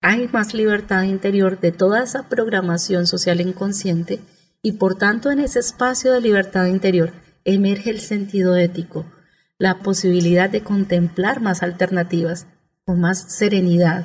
hay 0.00 0.28
más 0.28 0.52
libertad 0.52 1.02
interior 1.04 1.60
de 1.60 1.72
toda 1.72 2.02
esa 2.02 2.28
programación 2.28 3.06
social 3.06 3.40
inconsciente 3.40 4.20
y 4.62 4.72
por 4.72 4.96
tanto 4.96 5.30
en 5.30 5.40
ese 5.40 5.60
espacio 5.60 6.12
de 6.12 6.20
libertad 6.20 6.66
interior 6.66 7.12
emerge 7.44 7.90
el 7.90 8.00
sentido 8.00 8.56
ético, 8.56 9.06
la 9.64 9.78
posibilidad 9.78 10.50
de 10.50 10.60
contemplar 10.60 11.40
más 11.40 11.62
alternativas 11.62 12.46
con 12.84 13.00
más 13.00 13.32
serenidad, 13.32 14.04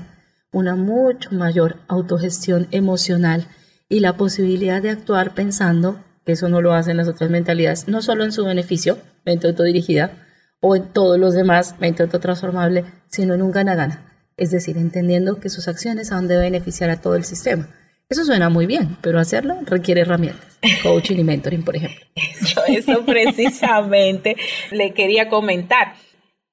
una 0.54 0.78
mucho 0.78 1.32
mayor 1.32 1.76
autogestión 1.90 2.70
emocional 2.72 3.46
y 3.90 4.00
la 4.00 4.16
posibilidad 4.16 4.82
de 4.82 4.92
actuar 4.92 5.34
pensando, 5.34 6.02
que 6.26 6.32
eso 6.32 6.48
no 6.48 6.62
lo 6.62 6.72
hacen 6.72 6.96
las 6.96 7.10
otras 7.10 7.30
mentalidades, 7.30 7.90
no 7.90 8.02
solo 8.02 8.24
en 8.24 8.32
su 8.32 8.46
beneficio, 8.46 9.00
mente 9.26 9.48
autodirigida, 9.48 10.14
o 10.62 10.78
en 10.78 10.94
todos 10.94 11.20
los 11.20 11.34
demás, 11.34 11.76
mente 11.82 12.04
autotransformable, 12.04 12.86
sino 13.10 13.34
en 13.34 13.42
un 13.42 13.52
gana-gana. 13.52 14.14
Es 14.38 14.52
decir, 14.52 14.78
entendiendo 14.78 15.42
que 15.42 15.50
sus 15.50 15.68
acciones 15.68 16.14
han 16.14 16.30
de 16.30 16.38
beneficiar 16.38 16.90
a 16.90 17.02
todo 17.02 17.18
el 17.18 17.26
sistema. 17.26 17.68
Eso 18.12 18.26
suena 18.26 18.50
muy 18.50 18.66
bien, 18.66 18.98
pero 19.02 19.20
hacerlo 19.20 19.60
requiere 19.66 20.02
herramientas, 20.02 20.58
coaching 20.82 21.18
y 21.18 21.24
mentoring, 21.24 21.64
por 21.64 21.76
ejemplo. 21.76 22.04
Eso, 22.16 22.62
eso 22.68 23.06
precisamente 23.06 24.36
le 24.72 24.96
quería 24.96 25.30
comentar. 25.30 25.94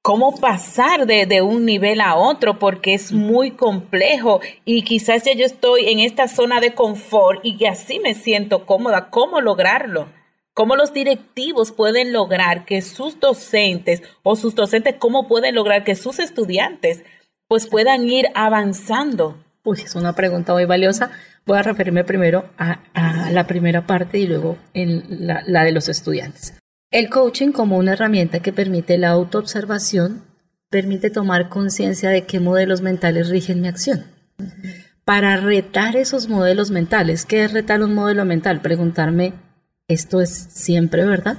¿Cómo 0.03 0.39
pasar 0.39 1.07
de, 1.07 1.25
de, 1.25 1.41
un 1.41 1.65
nivel 1.65 1.99
a 1.99 2.15
otro? 2.15 2.59
Porque 2.59 2.93
es 2.93 3.11
muy 3.11 3.51
complejo 3.51 4.39
y 4.65 4.83
quizás 4.83 5.23
ya 5.23 5.33
yo 5.33 5.45
estoy 5.45 5.89
en 5.89 5.99
esta 5.99 6.27
zona 6.27 6.61
de 6.61 6.75
confort 6.75 7.43
y 7.43 7.65
así 7.65 7.99
me 7.99 8.13
siento 8.13 8.67
cómoda. 8.67 9.09
¿Cómo 9.09 9.41
lograrlo? 9.41 10.09
¿Cómo 10.53 10.75
los 10.75 10.93
directivos 10.93 11.71
pueden 11.71 12.13
lograr 12.13 12.65
que 12.65 12.83
sus 12.83 13.19
docentes 13.19 14.03
o 14.21 14.35
sus 14.35 14.53
docentes, 14.53 14.95
cómo 14.99 15.27
pueden 15.27 15.55
lograr 15.55 15.83
que 15.83 15.95
sus 15.95 16.19
estudiantes 16.19 17.03
pues 17.47 17.65
puedan 17.67 18.07
ir 18.07 18.27
avanzando 18.35 19.37
Uy, 19.67 19.81
es 19.83 19.95
una 19.95 20.13
pregunta 20.13 20.53
muy 20.53 20.63
valiosa. 20.63 21.11
Voy 21.47 21.57
a 21.57 21.63
referirme 21.63 22.03
primero 22.03 22.45
a, 22.57 22.81
la 23.31 23.47
primera 23.47 23.87
parte 23.87 24.19
y 24.19 24.27
luego 24.27 24.57
en 24.73 25.25
la, 25.25 25.43
la 25.47 25.63
de 25.63 25.71
los 25.71 25.87
estudiantes. 25.89 26.53
El 26.91 27.09
coaching 27.09 27.51
como 27.51 27.77
una 27.77 27.93
herramienta 27.93 28.41
que 28.41 28.53
permite 28.53 28.97
la 28.97 29.09
autoobservación, 29.09 30.23
permite 30.69 31.09
tomar 31.09 31.49
conciencia 31.49 32.09
de 32.09 32.25
qué 32.25 32.39
modelos 32.39 32.81
mentales 32.81 33.29
rigen 33.29 33.61
mi 33.61 33.69
acción. 33.69 34.05
Para 35.05 35.37
retar 35.37 35.95
esos 35.95 36.27
modelos 36.27 36.69
mentales, 36.69 37.25
¿qué 37.25 37.45
es 37.45 37.53
retar 37.53 37.81
un 37.81 37.93
modelo 37.93 38.25
mental? 38.25 38.59
Preguntarme, 38.61 39.33
¿esto 39.87 40.19
es 40.19 40.31
siempre 40.49 41.05
verdad? 41.05 41.37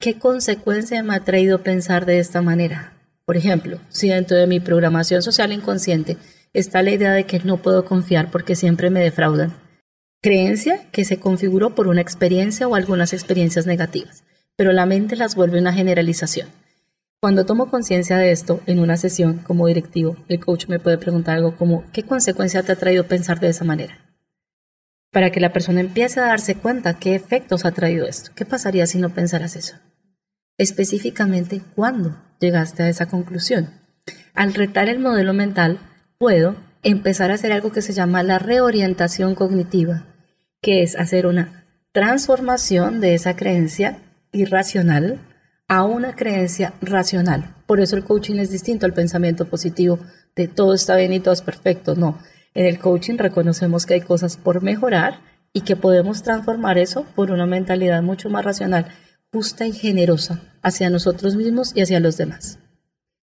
¿Qué 0.00 0.18
consecuencia 0.18 1.02
me 1.04 1.14
ha 1.14 1.24
traído 1.24 1.62
pensar 1.62 2.04
de 2.04 2.18
esta 2.18 2.42
manera? 2.42 2.94
Por 3.24 3.36
ejemplo, 3.36 3.78
si 3.90 4.08
dentro 4.08 4.36
de 4.36 4.48
mi 4.48 4.58
programación 4.58 5.22
social 5.22 5.52
inconsciente 5.52 6.16
está 6.52 6.82
la 6.82 6.90
idea 6.90 7.12
de 7.12 7.24
que 7.24 7.40
no 7.40 7.58
puedo 7.58 7.84
confiar 7.84 8.30
porque 8.30 8.56
siempre 8.56 8.90
me 8.90 9.00
defraudan, 9.00 9.54
creencia 10.22 10.88
que 10.92 11.04
se 11.04 11.18
configuró 11.18 11.74
por 11.74 11.86
una 11.86 12.00
experiencia 12.00 12.68
o 12.68 12.74
algunas 12.74 13.12
experiencias 13.12 13.66
negativas 13.66 14.24
pero 14.58 14.72
la 14.72 14.86
mente 14.86 15.14
las 15.14 15.36
vuelve 15.36 15.60
una 15.60 15.72
generalización. 15.72 16.48
Cuando 17.20 17.46
tomo 17.46 17.70
conciencia 17.70 18.18
de 18.18 18.32
esto 18.32 18.60
en 18.66 18.80
una 18.80 18.96
sesión 18.96 19.38
como 19.38 19.68
directivo, 19.68 20.16
el 20.26 20.40
coach 20.40 20.66
me 20.66 20.80
puede 20.80 20.98
preguntar 20.98 21.36
algo 21.36 21.56
como, 21.56 21.84
¿qué 21.92 22.02
consecuencia 22.02 22.64
te 22.64 22.72
ha 22.72 22.76
traído 22.76 23.06
pensar 23.06 23.38
de 23.38 23.50
esa 23.50 23.64
manera? 23.64 24.04
Para 25.12 25.30
que 25.30 25.38
la 25.38 25.52
persona 25.52 25.80
empiece 25.80 26.18
a 26.18 26.26
darse 26.26 26.56
cuenta 26.56 26.98
qué 26.98 27.14
efectos 27.14 27.64
ha 27.64 27.70
traído 27.70 28.04
esto. 28.08 28.32
¿Qué 28.34 28.44
pasaría 28.44 28.88
si 28.88 28.98
no 28.98 29.10
pensaras 29.10 29.54
eso? 29.54 29.76
Específicamente, 30.58 31.62
¿cuándo 31.76 32.20
llegaste 32.40 32.82
a 32.82 32.88
esa 32.88 33.06
conclusión? 33.06 33.70
Al 34.34 34.54
retar 34.54 34.88
el 34.88 34.98
modelo 34.98 35.34
mental, 35.34 35.78
puedo 36.18 36.56
empezar 36.82 37.30
a 37.30 37.34
hacer 37.34 37.52
algo 37.52 37.72
que 37.72 37.82
se 37.82 37.92
llama 37.92 38.22
la 38.22 38.38
reorientación 38.38 39.34
cognitiva, 39.34 40.04
que 40.60 40.82
es 40.82 40.96
hacer 40.96 41.26
una 41.26 41.64
transformación 41.92 43.00
de 43.00 43.14
esa 43.14 43.36
creencia 43.36 43.98
irracional 44.32 45.20
a 45.68 45.84
una 45.84 46.14
creencia 46.16 46.74
racional. 46.80 47.54
Por 47.66 47.80
eso 47.80 47.96
el 47.96 48.04
coaching 48.04 48.36
es 48.36 48.50
distinto 48.50 48.86
al 48.86 48.94
pensamiento 48.94 49.46
positivo 49.46 49.98
de 50.34 50.48
todo 50.48 50.74
está 50.74 50.96
bien 50.96 51.12
y 51.12 51.20
todo 51.20 51.34
es 51.34 51.42
perfecto. 51.42 51.94
No, 51.94 52.18
en 52.54 52.66
el 52.66 52.78
coaching 52.78 53.16
reconocemos 53.16 53.86
que 53.86 53.94
hay 53.94 54.00
cosas 54.00 54.36
por 54.36 54.62
mejorar 54.62 55.20
y 55.52 55.62
que 55.62 55.76
podemos 55.76 56.22
transformar 56.22 56.78
eso 56.78 57.04
por 57.14 57.30
una 57.30 57.46
mentalidad 57.46 58.02
mucho 58.02 58.30
más 58.30 58.44
racional, 58.44 58.86
justa 59.32 59.66
y 59.66 59.72
generosa 59.72 60.40
hacia 60.62 60.90
nosotros 60.90 61.36
mismos 61.36 61.72
y 61.74 61.82
hacia 61.82 62.00
los 62.00 62.16
demás. 62.16 62.58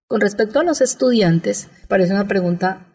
Con 0.07 0.21
respecto 0.21 0.59
a 0.59 0.63
los 0.63 0.81
estudiantes, 0.81 1.67
parece 1.87 2.13
una 2.13 2.27
pregunta, 2.27 2.85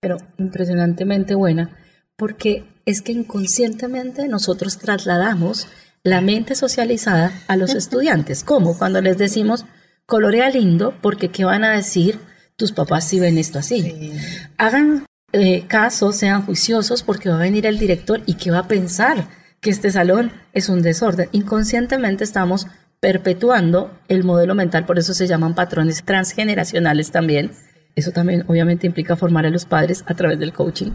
pero 0.00 0.18
impresionantemente 0.38 1.34
buena, 1.34 1.76
porque 2.16 2.64
es 2.86 3.02
que 3.02 3.12
inconscientemente 3.12 4.28
nosotros 4.28 4.78
trasladamos 4.78 5.66
la 6.02 6.20
mente 6.20 6.54
socializada 6.54 7.32
a 7.48 7.56
los 7.56 7.74
estudiantes. 7.74 8.44
¿Cómo? 8.44 8.78
Cuando 8.78 9.00
les 9.00 9.18
decimos, 9.18 9.66
colorea 10.06 10.48
lindo, 10.50 10.94
porque 11.00 11.30
¿qué 11.30 11.44
van 11.44 11.64
a 11.64 11.72
decir 11.72 12.20
tus 12.56 12.72
papás 12.72 13.04
si 13.04 13.18
ven 13.18 13.38
esto 13.38 13.58
así? 13.58 14.12
Hagan 14.56 15.06
eh, 15.32 15.66
caso, 15.66 16.12
sean 16.12 16.44
juiciosos, 16.44 17.02
porque 17.02 17.28
va 17.28 17.36
a 17.36 17.38
venir 17.38 17.66
el 17.66 17.78
director 17.78 18.22
y 18.26 18.34
¿qué 18.34 18.50
va 18.50 18.60
a 18.60 18.68
pensar? 18.68 19.28
Que 19.60 19.70
este 19.70 19.90
salón 19.90 20.32
es 20.52 20.68
un 20.68 20.82
desorden. 20.82 21.28
Inconscientemente 21.32 22.24
estamos 22.24 22.66
perpetuando 23.00 23.98
el 24.08 24.24
modelo 24.24 24.54
mental, 24.54 24.84
por 24.84 24.98
eso 24.98 25.14
se 25.14 25.26
llaman 25.26 25.54
patrones 25.54 26.04
transgeneracionales 26.04 27.10
también. 27.10 27.52
Eso 27.96 28.12
también 28.12 28.44
obviamente 28.46 28.86
implica 28.86 29.16
formar 29.16 29.46
a 29.46 29.50
los 29.50 29.64
padres 29.64 30.04
a 30.06 30.14
través 30.14 30.38
del 30.38 30.52
coaching. 30.52 30.92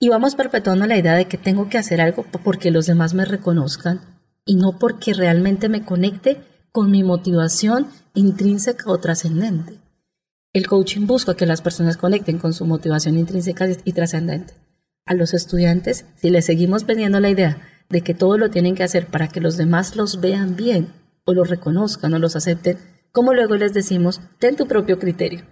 Y 0.00 0.08
vamos 0.08 0.34
perpetuando 0.34 0.86
la 0.86 0.96
idea 0.96 1.14
de 1.14 1.26
que 1.26 1.38
tengo 1.38 1.68
que 1.68 1.78
hacer 1.78 2.00
algo 2.00 2.24
porque 2.42 2.70
los 2.70 2.86
demás 2.86 3.14
me 3.14 3.24
reconozcan, 3.24 4.00
y 4.44 4.56
no 4.56 4.78
porque 4.78 5.14
realmente 5.14 5.68
me 5.68 5.84
conecte 5.84 6.42
con 6.72 6.90
mi 6.90 7.02
motivación 7.04 7.86
intrínseca 8.14 8.90
o 8.90 8.98
trascendente. 8.98 9.78
El 10.52 10.66
coaching 10.66 11.06
busca 11.06 11.36
que 11.36 11.46
las 11.46 11.62
personas 11.62 11.96
conecten 11.96 12.38
con 12.38 12.52
su 12.52 12.64
motivación 12.64 13.18
intrínseca 13.18 13.68
y 13.84 13.92
trascendente. 13.92 14.54
A 15.06 15.14
los 15.14 15.34
estudiantes, 15.34 16.06
si 16.16 16.30
les 16.30 16.46
seguimos 16.46 16.86
vendiendo 16.86 17.20
la 17.20 17.28
idea 17.28 17.58
de 17.88 18.00
que 18.00 18.14
todo 18.14 18.38
lo 18.38 18.50
tienen 18.50 18.74
que 18.74 18.82
hacer 18.82 19.06
para 19.06 19.28
que 19.28 19.40
los 19.40 19.56
demás 19.56 19.96
los 19.96 20.20
vean 20.20 20.56
bien 20.56 21.03
o 21.24 21.34
los 21.34 21.48
reconozcan 21.48 22.14
o 22.14 22.18
los 22.18 22.36
acepten, 22.36 22.78
como 23.12 23.32
luego 23.32 23.56
les 23.56 23.72
decimos, 23.72 24.20
ten 24.38 24.56
tu 24.56 24.66
propio 24.66 24.98
criterio. 24.98 25.44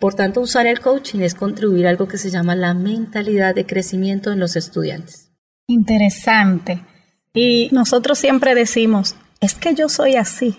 Por 0.00 0.14
tanto, 0.14 0.40
usar 0.40 0.66
el 0.66 0.80
coaching 0.80 1.20
es 1.20 1.34
contribuir 1.34 1.86
a 1.86 1.90
algo 1.90 2.08
que 2.08 2.18
se 2.18 2.30
llama 2.30 2.54
la 2.54 2.74
mentalidad 2.74 3.54
de 3.54 3.66
crecimiento 3.66 4.32
en 4.32 4.40
los 4.40 4.56
estudiantes. 4.56 5.30
Interesante. 5.66 6.82
Y 7.34 7.68
nosotros 7.72 8.18
siempre 8.18 8.54
decimos, 8.54 9.16
es 9.40 9.54
que 9.54 9.74
yo 9.74 9.88
soy 9.88 10.16
así. 10.16 10.58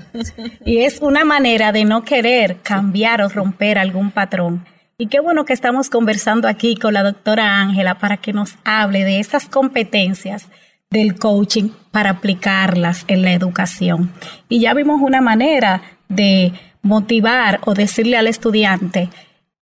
y 0.64 0.78
es 0.78 1.00
una 1.00 1.24
manera 1.24 1.72
de 1.72 1.84
no 1.84 2.04
querer 2.04 2.58
cambiar 2.62 3.22
o 3.22 3.28
romper 3.28 3.78
algún 3.78 4.10
patrón. 4.10 4.64
Y 4.96 5.08
qué 5.08 5.20
bueno 5.20 5.44
que 5.44 5.52
estamos 5.52 5.90
conversando 5.90 6.46
aquí 6.46 6.76
con 6.76 6.94
la 6.94 7.02
doctora 7.02 7.60
Ángela 7.60 7.98
para 7.98 8.16
que 8.16 8.32
nos 8.32 8.54
hable 8.64 9.04
de 9.04 9.18
esas 9.18 9.48
competencias 9.48 10.48
del 10.94 11.16
coaching 11.18 11.70
para 11.90 12.10
aplicarlas 12.10 13.04
en 13.08 13.22
la 13.22 13.32
educación. 13.32 14.12
Y 14.48 14.60
ya 14.60 14.72
vimos 14.74 15.00
una 15.02 15.20
manera 15.20 15.82
de 16.08 16.52
motivar 16.82 17.60
o 17.64 17.74
decirle 17.74 18.16
al 18.16 18.28
estudiante 18.28 19.10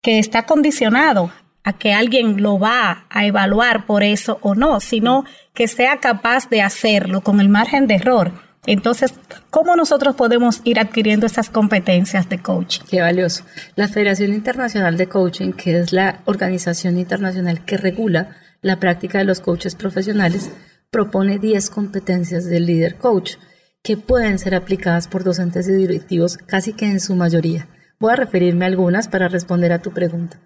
que 0.02 0.18
está 0.18 0.46
condicionado 0.46 1.30
a 1.62 1.74
que 1.74 1.92
alguien 1.92 2.42
lo 2.42 2.58
va 2.58 3.04
a 3.10 3.26
evaluar 3.26 3.84
por 3.84 4.02
eso 4.02 4.38
o 4.40 4.54
no, 4.54 4.80
sino 4.80 5.24
que 5.52 5.68
sea 5.68 5.98
capaz 5.98 6.48
de 6.48 6.62
hacerlo 6.62 7.20
con 7.20 7.38
el 7.40 7.50
margen 7.50 7.86
de 7.86 7.96
error. 7.96 8.32
Entonces, 8.66 9.12
¿cómo 9.50 9.76
nosotros 9.76 10.14
podemos 10.14 10.62
ir 10.64 10.80
adquiriendo 10.80 11.26
esas 11.26 11.50
competencias 11.50 12.30
de 12.30 12.38
coaching? 12.38 12.82
Qué 12.88 13.02
valioso. 13.02 13.44
La 13.74 13.88
Federación 13.88 14.32
Internacional 14.32 14.96
de 14.96 15.06
Coaching, 15.06 15.52
que 15.52 15.80
es 15.80 15.92
la 15.92 16.20
organización 16.24 16.98
internacional 16.98 17.62
que 17.64 17.76
regula 17.76 18.36
la 18.62 18.78
práctica 18.78 19.18
de 19.18 19.24
los 19.24 19.40
coaches 19.40 19.74
profesionales, 19.74 20.50
propone 20.90 21.38
10 21.38 21.70
competencias 21.70 22.44
del 22.46 22.66
líder 22.66 22.96
coach 22.96 23.34
que 23.82 23.96
pueden 23.96 24.38
ser 24.38 24.54
aplicadas 24.54 25.08
por 25.08 25.24
docentes 25.24 25.68
y 25.68 25.72
directivos 25.72 26.36
casi 26.36 26.72
que 26.72 26.86
en 26.86 27.00
su 27.00 27.14
mayoría. 27.14 27.68
Voy 27.98 28.12
a 28.12 28.16
referirme 28.16 28.64
a 28.64 28.68
algunas 28.68 29.08
para 29.08 29.28
responder 29.28 29.72
a 29.72 29.82
tu 29.82 29.92
pregunta. 29.92 30.40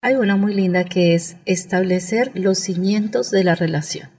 Hay 0.00 0.14
una 0.14 0.36
muy 0.36 0.54
linda 0.54 0.84
que 0.84 1.14
es 1.14 1.36
establecer 1.44 2.30
los 2.34 2.58
cimientos 2.58 3.30
de 3.30 3.44
la 3.44 3.54
relación. 3.54 4.10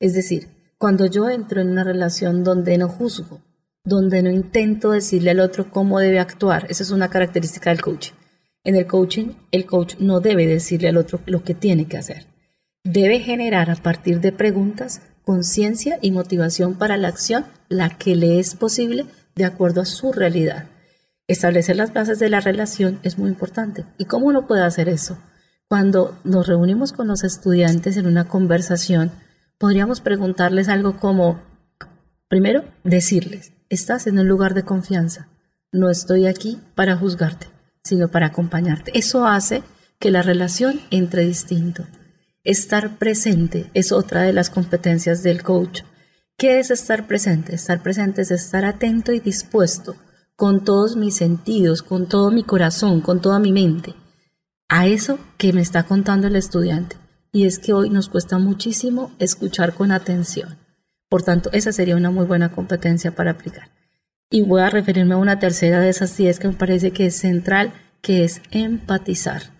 Es 0.00 0.14
decir, 0.14 0.48
cuando 0.78 1.06
yo 1.06 1.28
entro 1.28 1.60
en 1.60 1.70
una 1.70 1.84
relación 1.84 2.44
donde 2.44 2.78
no 2.78 2.88
juzgo, 2.88 3.40
donde 3.84 4.22
no 4.22 4.30
intento 4.30 4.92
decirle 4.92 5.30
al 5.30 5.40
otro 5.40 5.70
cómo 5.70 5.98
debe 5.98 6.18
actuar, 6.18 6.66
esa 6.68 6.82
es 6.82 6.90
una 6.90 7.08
característica 7.08 7.70
del 7.70 7.80
coaching. 7.80 8.12
En 8.64 8.76
el 8.76 8.86
coaching, 8.86 9.32
el 9.50 9.66
coach 9.66 9.96
no 9.98 10.20
debe 10.20 10.46
decirle 10.46 10.88
al 10.88 10.96
otro 10.96 11.20
lo 11.26 11.42
que 11.42 11.54
tiene 11.54 11.86
que 11.86 11.96
hacer. 11.96 12.26
Debe 12.84 13.20
generar 13.20 13.70
a 13.70 13.76
partir 13.76 14.20
de 14.20 14.32
preguntas 14.32 15.02
conciencia 15.28 15.98
y 16.00 16.10
motivación 16.10 16.72
para 16.72 16.96
la 16.96 17.08
acción, 17.08 17.44
la 17.68 17.90
que 17.90 18.16
le 18.16 18.38
es 18.38 18.54
posible 18.54 19.04
de 19.34 19.44
acuerdo 19.44 19.82
a 19.82 19.84
su 19.84 20.10
realidad. 20.10 20.68
Establecer 21.26 21.76
las 21.76 21.92
bases 21.92 22.18
de 22.18 22.30
la 22.30 22.40
relación 22.40 22.98
es 23.02 23.18
muy 23.18 23.28
importante. 23.28 23.84
¿Y 23.98 24.06
cómo 24.06 24.28
uno 24.28 24.46
puede 24.46 24.62
hacer 24.62 24.88
eso? 24.88 25.18
Cuando 25.68 26.18
nos 26.24 26.46
reunimos 26.46 26.94
con 26.94 27.08
los 27.08 27.24
estudiantes 27.24 27.98
en 27.98 28.06
una 28.06 28.26
conversación, 28.26 29.12
podríamos 29.58 30.00
preguntarles 30.00 30.70
algo 30.70 30.96
como, 30.96 31.42
primero, 32.28 32.64
decirles, 32.82 33.52
estás 33.68 34.06
en 34.06 34.18
un 34.18 34.28
lugar 34.28 34.54
de 34.54 34.62
confianza, 34.62 35.28
no 35.72 35.90
estoy 35.90 36.26
aquí 36.26 36.58
para 36.74 36.96
juzgarte, 36.96 37.48
sino 37.84 38.08
para 38.08 38.28
acompañarte. 38.28 38.98
Eso 38.98 39.26
hace 39.26 39.62
que 39.98 40.10
la 40.10 40.22
relación 40.22 40.80
entre 40.90 41.26
distinto. 41.26 41.84
Estar 42.44 42.98
presente 42.98 43.68
es 43.74 43.90
otra 43.90 44.22
de 44.22 44.32
las 44.32 44.48
competencias 44.48 45.22
del 45.22 45.42
coach. 45.42 45.82
¿Qué 46.36 46.60
es 46.60 46.70
estar 46.70 47.08
presente? 47.08 47.54
Estar 47.54 47.82
presente 47.82 48.22
es 48.22 48.30
estar 48.30 48.64
atento 48.64 49.12
y 49.12 49.18
dispuesto 49.18 49.96
con 50.36 50.64
todos 50.64 50.94
mis 50.94 51.16
sentidos, 51.16 51.82
con 51.82 52.08
todo 52.08 52.30
mi 52.30 52.44
corazón, 52.44 53.00
con 53.00 53.20
toda 53.20 53.40
mi 53.40 53.50
mente, 53.50 53.96
a 54.68 54.86
eso 54.86 55.18
que 55.36 55.52
me 55.52 55.60
está 55.60 55.82
contando 55.82 56.28
el 56.28 56.36
estudiante. 56.36 56.96
Y 57.32 57.44
es 57.44 57.58
que 57.58 57.72
hoy 57.72 57.90
nos 57.90 58.08
cuesta 58.08 58.38
muchísimo 58.38 59.10
escuchar 59.18 59.74
con 59.74 59.90
atención. 59.90 60.56
Por 61.08 61.24
tanto, 61.24 61.50
esa 61.52 61.72
sería 61.72 61.96
una 61.96 62.12
muy 62.12 62.24
buena 62.24 62.52
competencia 62.52 63.16
para 63.16 63.32
aplicar. 63.32 63.70
Y 64.30 64.42
voy 64.42 64.60
a 64.60 64.70
referirme 64.70 65.14
a 65.14 65.18
una 65.18 65.40
tercera 65.40 65.80
de 65.80 65.88
esas 65.88 66.16
10 66.16 66.38
que 66.38 66.48
me 66.48 66.54
parece 66.54 66.92
que 66.92 67.06
es 67.06 67.16
central, 67.16 67.72
que 68.00 68.22
es 68.22 68.40
empatizar. 68.52 69.57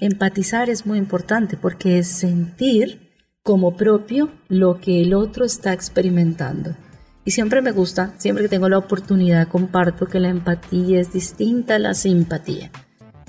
Empatizar 0.00 0.68
es 0.68 0.84
muy 0.84 0.98
importante 0.98 1.56
porque 1.56 1.98
es 1.98 2.08
sentir 2.08 3.10
como 3.42 3.76
propio 3.76 4.30
lo 4.48 4.80
que 4.80 5.00
el 5.00 5.14
otro 5.14 5.44
está 5.44 5.72
experimentando. 5.72 6.76
Y 7.24 7.30
siempre 7.30 7.62
me 7.62 7.70
gusta, 7.70 8.12
siempre 8.18 8.44
que 8.44 8.50
tengo 8.50 8.68
la 8.68 8.76
oportunidad, 8.76 9.48
comparto 9.48 10.06
que 10.06 10.20
la 10.20 10.28
empatía 10.28 11.00
es 11.00 11.12
distinta 11.12 11.76
a 11.76 11.78
la 11.78 11.94
simpatía. 11.94 12.70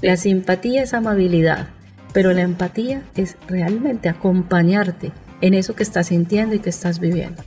La 0.01 0.17
simpatía 0.17 0.83
es 0.83 0.93
amabilidad, 0.93 1.69
pero 2.13 2.33
la 2.33 2.41
empatía 2.41 3.03
es 3.15 3.37
realmente 3.47 4.09
acompañarte 4.09 5.13
en 5.39 5.53
eso 5.53 5.75
que 5.75 5.83
estás 5.83 6.07
sintiendo 6.07 6.55
y 6.55 6.59
que 6.59 6.71
estás 6.71 6.99
viviendo. 6.99 7.41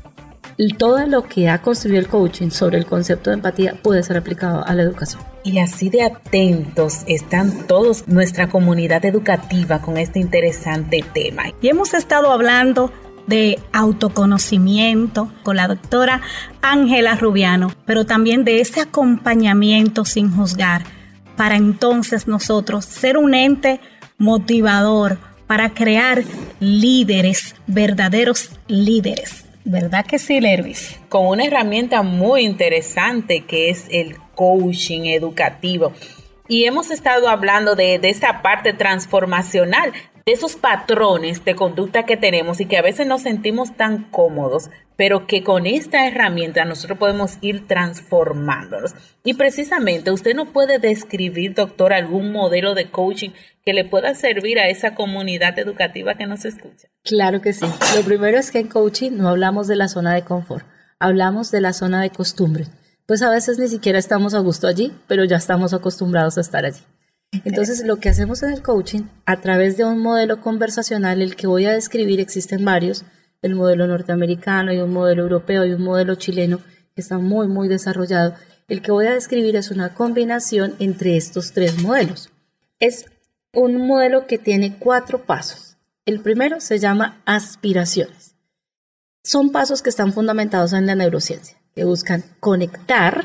Todo 0.76 1.06
lo 1.06 1.22
que 1.22 1.48
ha 1.48 1.62
construido 1.62 2.00
el 2.00 2.08
coaching 2.08 2.50
sobre 2.50 2.78
el 2.78 2.86
concepto 2.86 3.30
de 3.30 3.34
empatía 3.34 3.74
puede 3.80 4.02
ser 4.02 4.16
aplicado 4.16 4.66
a 4.66 4.74
la 4.74 4.82
educación. 4.82 5.22
Y 5.44 5.60
así 5.60 5.88
de 5.88 6.02
atentos 6.02 7.04
están 7.06 7.68
todos 7.68 8.08
nuestra 8.08 8.48
comunidad 8.48 9.04
educativa 9.04 9.80
con 9.80 9.96
este 9.98 10.18
interesante 10.18 11.04
tema. 11.14 11.44
Y 11.62 11.68
hemos 11.68 11.94
estado 11.94 12.32
hablando 12.32 12.92
de 13.28 13.60
autoconocimiento 13.72 15.30
con 15.44 15.56
la 15.56 15.68
doctora 15.68 16.22
Ángela 16.60 17.14
Rubiano, 17.14 17.70
pero 17.86 18.04
también 18.04 18.44
de 18.44 18.60
ese 18.60 18.80
acompañamiento 18.80 20.04
sin 20.04 20.34
juzgar, 20.34 20.82
para 21.36 21.54
entonces 21.54 22.26
nosotros 22.26 22.84
ser 22.84 23.16
un 23.16 23.34
ente 23.34 23.80
motivador 24.16 25.18
para 25.46 25.70
crear 25.70 26.24
líderes, 26.58 27.54
verdaderos 27.68 28.58
líderes. 28.66 29.47
¿Verdad 29.64 30.06
que 30.06 30.18
sí, 30.18 30.40
Lervis? 30.40 30.98
Con 31.08 31.26
una 31.26 31.44
herramienta 31.44 32.02
muy 32.02 32.42
interesante 32.42 33.44
que 33.44 33.70
es 33.70 33.86
el 33.90 34.16
coaching 34.34 35.02
educativo. 35.06 35.92
Y 36.48 36.64
hemos 36.64 36.90
estado 36.90 37.28
hablando 37.28 37.74
de, 37.74 37.98
de 37.98 38.08
esta 38.08 38.40
parte 38.40 38.72
transformacional, 38.72 39.92
de 40.28 40.34
esos 40.34 40.56
patrones 40.56 41.42
de 41.46 41.54
conducta 41.54 42.04
que 42.04 42.18
tenemos 42.18 42.60
y 42.60 42.66
que 42.66 42.76
a 42.76 42.82
veces 42.82 43.06
nos 43.06 43.22
sentimos 43.22 43.78
tan 43.78 44.10
cómodos, 44.10 44.68
pero 44.94 45.26
que 45.26 45.42
con 45.42 45.64
esta 45.64 46.06
herramienta 46.06 46.66
nosotros 46.66 46.98
podemos 46.98 47.38
ir 47.40 47.66
transformándonos. 47.66 48.94
Y 49.24 49.32
precisamente 49.32 50.10
usted 50.10 50.34
no 50.34 50.52
puede 50.52 50.78
describir, 50.80 51.54
doctor, 51.54 51.94
algún 51.94 52.30
modelo 52.30 52.74
de 52.74 52.90
coaching 52.90 53.30
que 53.64 53.72
le 53.72 53.86
pueda 53.86 54.14
servir 54.14 54.58
a 54.58 54.68
esa 54.68 54.94
comunidad 54.94 55.58
educativa 55.58 56.16
que 56.16 56.26
nos 56.26 56.44
escucha. 56.44 56.88
Claro 57.04 57.40
que 57.40 57.54
sí. 57.54 57.64
Lo 57.96 58.02
primero 58.02 58.36
es 58.36 58.50
que 58.50 58.58
en 58.58 58.68
coaching 58.68 59.12
no 59.12 59.30
hablamos 59.30 59.66
de 59.66 59.76
la 59.76 59.88
zona 59.88 60.12
de 60.12 60.24
confort, 60.24 60.66
hablamos 60.98 61.50
de 61.50 61.62
la 61.62 61.72
zona 61.72 62.02
de 62.02 62.10
costumbre. 62.10 62.66
Pues 63.06 63.22
a 63.22 63.30
veces 63.30 63.58
ni 63.58 63.68
siquiera 63.68 63.98
estamos 63.98 64.34
a 64.34 64.40
gusto 64.40 64.66
allí, 64.66 64.92
pero 65.06 65.24
ya 65.24 65.36
estamos 65.36 65.72
acostumbrados 65.72 66.36
a 66.36 66.42
estar 66.42 66.66
allí. 66.66 66.80
Entonces, 67.44 67.84
lo 67.84 67.96
que 67.96 68.08
hacemos 68.08 68.42
en 68.42 68.52
el 68.52 68.62
coaching, 68.62 69.02
a 69.26 69.40
través 69.40 69.76
de 69.76 69.84
un 69.84 69.98
modelo 69.98 70.40
conversacional, 70.40 71.20
el 71.20 71.36
que 71.36 71.46
voy 71.46 71.66
a 71.66 71.72
describir, 71.72 72.20
existen 72.20 72.64
varios, 72.64 73.04
el 73.42 73.54
modelo 73.54 73.86
norteamericano 73.86 74.72
y 74.72 74.78
un 74.78 74.92
modelo 74.92 75.22
europeo 75.22 75.64
y 75.64 75.72
un 75.72 75.82
modelo 75.82 76.14
chileno 76.14 76.60
que 76.94 77.02
está 77.02 77.18
muy, 77.18 77.46
muy 77.46 77.68
desarrollado. 77.68 78.34
El 78.66 78.82
que 78.82 78.92
voy 78.92 79.06
a 79.06 79.14
describir 79.14 79.56
es 79.56 79.70
una 79.70 79.94
combinación 79.94 80.74
entre 80.78 81.16
estos 81.16 81.52
tres 81.52 81.80
modelos. 81.82 82.30
Es 82.80 83.06
un 83.52 83.86
modelo 83.86 84.26
que 84.26 84.38
tiene 84.38 84.78
cuatro 84.78 85.24
pasos. 85.24 85.76
El 86.06 86.20
primero 86.20 86.60
se 86.60 86.78
llama 86.78 87.22
aspiraciones. 87.26 88.34
Son 89.22 89.50
pasos 89.50 89.82
que 89.82 89.90
están 89.90 90.12
fundamentados 90.12 90.72
en 90.72 90.86
la 90.86 90.94
neurociencia, 90.94 91.58
que 91.74 91.84
buscan 91.84 92.24
conectar, 92.40 93.24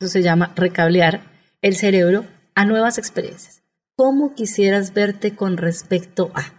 eso 0.00 0.08
se 0.08 0.22
llama 0.22 0.52
recablear, 0.56 1.30
el 1.60 1.76
cerebro 1.76 2.24
a 2.56 2.64
nuevas 2.64 2.98
experiencias. 2.98 3.62
¿Cómo 3.94 4.34
quisieras 4.34 4.92
verte 4.92 5.36
con 5.36 5.56
respecto 5.56 6.32
a? 6.34 6.54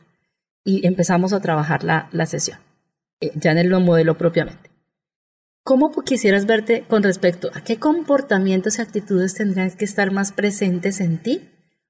Y 0.63 0.87
empezamos 0.87 1.33
a 1.33 1.41
trabajar 1.41 1.83
la, 1.83 2.25
sesión, 2.25 2.59
eh, 3.19 3.31
ya 3.35 3.51
en 3.51 3.57
el 3.57 3.69
modelo 3.69 4.17
propiamente. 4.17 4.71
¿Cómo 5.63 5.91
quisieras 5.91 6.45
verte 6.45 6.85
con 6.87 7.03
respecto 7.03 7.49
a 7.53 7.61
qué 7.61 7.77
comportamientos 7.77 8.77
y 8.77 8.81
actitudes 8.81 9.33
tendrían 9.33 9.71
que 9.71 9.85
estar 9.85 10.11
más 10.11 10.31
presentes 10.31 11.01
en 11.01 11.17
ti 11.17 11.49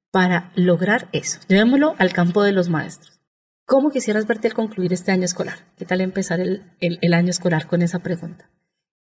para 0.10 0.52
lograr 0.56 1.10
eso? 1.12 1.40
Llevémoslo 1.48 1.94
al 2.00 2.14
campo 2.14 2.42
de 2.44 2.54
los 2.54 2.70
maestros. 2.70 3.20
¿Cómo 3.66 3.92
quisieras 3.92 4.26
verte 4.26 4.48
al 4.48 4.54
concluir 4.54 4.94
este 4.94 5.12
año 5.12 5.26
escolar? 5.26 5.60
¿Qué 5.78 5.86
tal 5.86 6.02
empezar 6.02 6.40
el 6.40 7.14
año 7.14 7.30
escolar 7.30 7.68
con 7.68 7.82
esa 7.82 8.00
pregunta? 8.00 8.50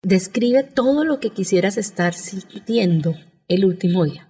Describe 0.01 0.63
todo 0.63 1.03
lo 1.03 1.19
que 1.19 1.31
quisieras 1.31 1.77
estar 1.77 2.13
sintiendo 2.13 3.15
el 3.47 3.65
último 3.65 4.05
día. 4.05 4.29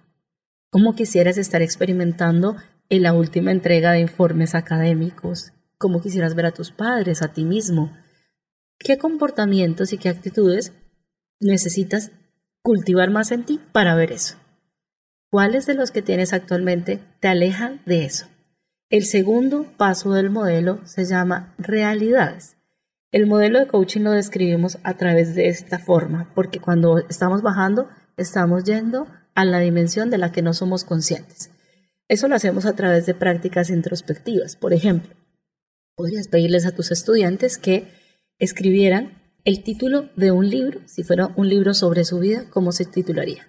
¿Cómo 0.70 0.94
quisieras 0.94 1.38
estar 1.38 1.62
experimentando 1.62 2.56
en 2.88 3.02
la 3.02 3.12
última 3.12 3.52
entrega 3.52 3.92
de 3.92 4.00
informes 4.00 4.54
académicos? 4.54 5.52
¿Cómo 5.78 6.02
quisieras 6.02 6.34
ver 6.34 6.46
a 6.46 6.52
tus 6.52 6.70
padres, 6.70 7.22
a 7.22 7.32
ti 7.32 7.44
mismo? 7.44 7.96
¿Qué 8.78 8.98
comportamientos 8.98 9.92
y 9.92 9.98
qué 9.98 10.08
actitudes 10.08 10.72
necesitas 11.40 12.10
cultivar 12.62 13.10
más 13.10 13.30
en 13.30 13.44
ti 13.44 13.60
para 13.72 13.94
ver 13.94 14.12
eso? 14.12 14.36
¿Cuáles 15.30 15.66
de 15.66 15.74
los 15.74 15.90
que 15.90 16.02
tienes 16.02 16.32
actualmente 16.32 17.00
te 17.20 17.28
alejan 17.28 17.80
de 17.86 18.04
eso? 18.04 18.26
El 18.90 19.04
segundo 19.04 19.66
paso 19.76 20.12
del 20.12 20.30
modelo 20.30 20.80
se 20.84 21.04
llama 21.04 21.54
realidades. 21.58 22.56
El 23.12 23.26
modelo 23.26 23.58
de 23.58 23.66
coaching 23.66 24.02
lo 24.02 24.10
describimos 24.12 24.78
a 24.82 24.94
través 24.94 25.34
de 25.34 25.48
esta 25.48 25.78
forma, 25.78 26.30
porque 26.34 26.60
cuando 26.60 26.98
estamos 26.98 27.42
bajando, 27.42 27.88
estamos 28.16 28.64
yendo 28.64 29.06
a 29.36 29.44
la 29.44 29.60
dimensión 29.60 30.10
de 30.10 30.18
la 30.18 30.32
que 30.32 30.42
no 30.42 30.52
somos 30.54 30.82
conscientes. 30.82 31.50
Eso 32.08 32.26
lo 32.26 32.34
hacemos 32.34 32.66
a 32.66 32.74
través 32.74 33.06
de 33.06 33.14
prácticas 33.14 33.70
introspectivas. 33.70 34.56
Por 34.56 34.72
ejemplo, 34.72 35.14
podrías 35.94 36.26
pedirles 36.26 36.66
a 36.66 36.72
tus 36.72 36.90
estudiantes 36.90 37.58
que 37.58 37.86
escribieran 38.38 39.22
el 39.44 39.62
título 39.62 40.10
de 40.16 40.32
un 40.32 40.48
libro, 40.50 40.80
si 40.86 41.04
fuera 41.04 41.32
un 41.36 41.48
libro 41.48 41.74
sobre 41.74 42.04
su 42.04 42.18
vida, 42.18 42.46
¿cómo 42.50 42.72
se 42.72 42.84
titularía? 42.84 43.46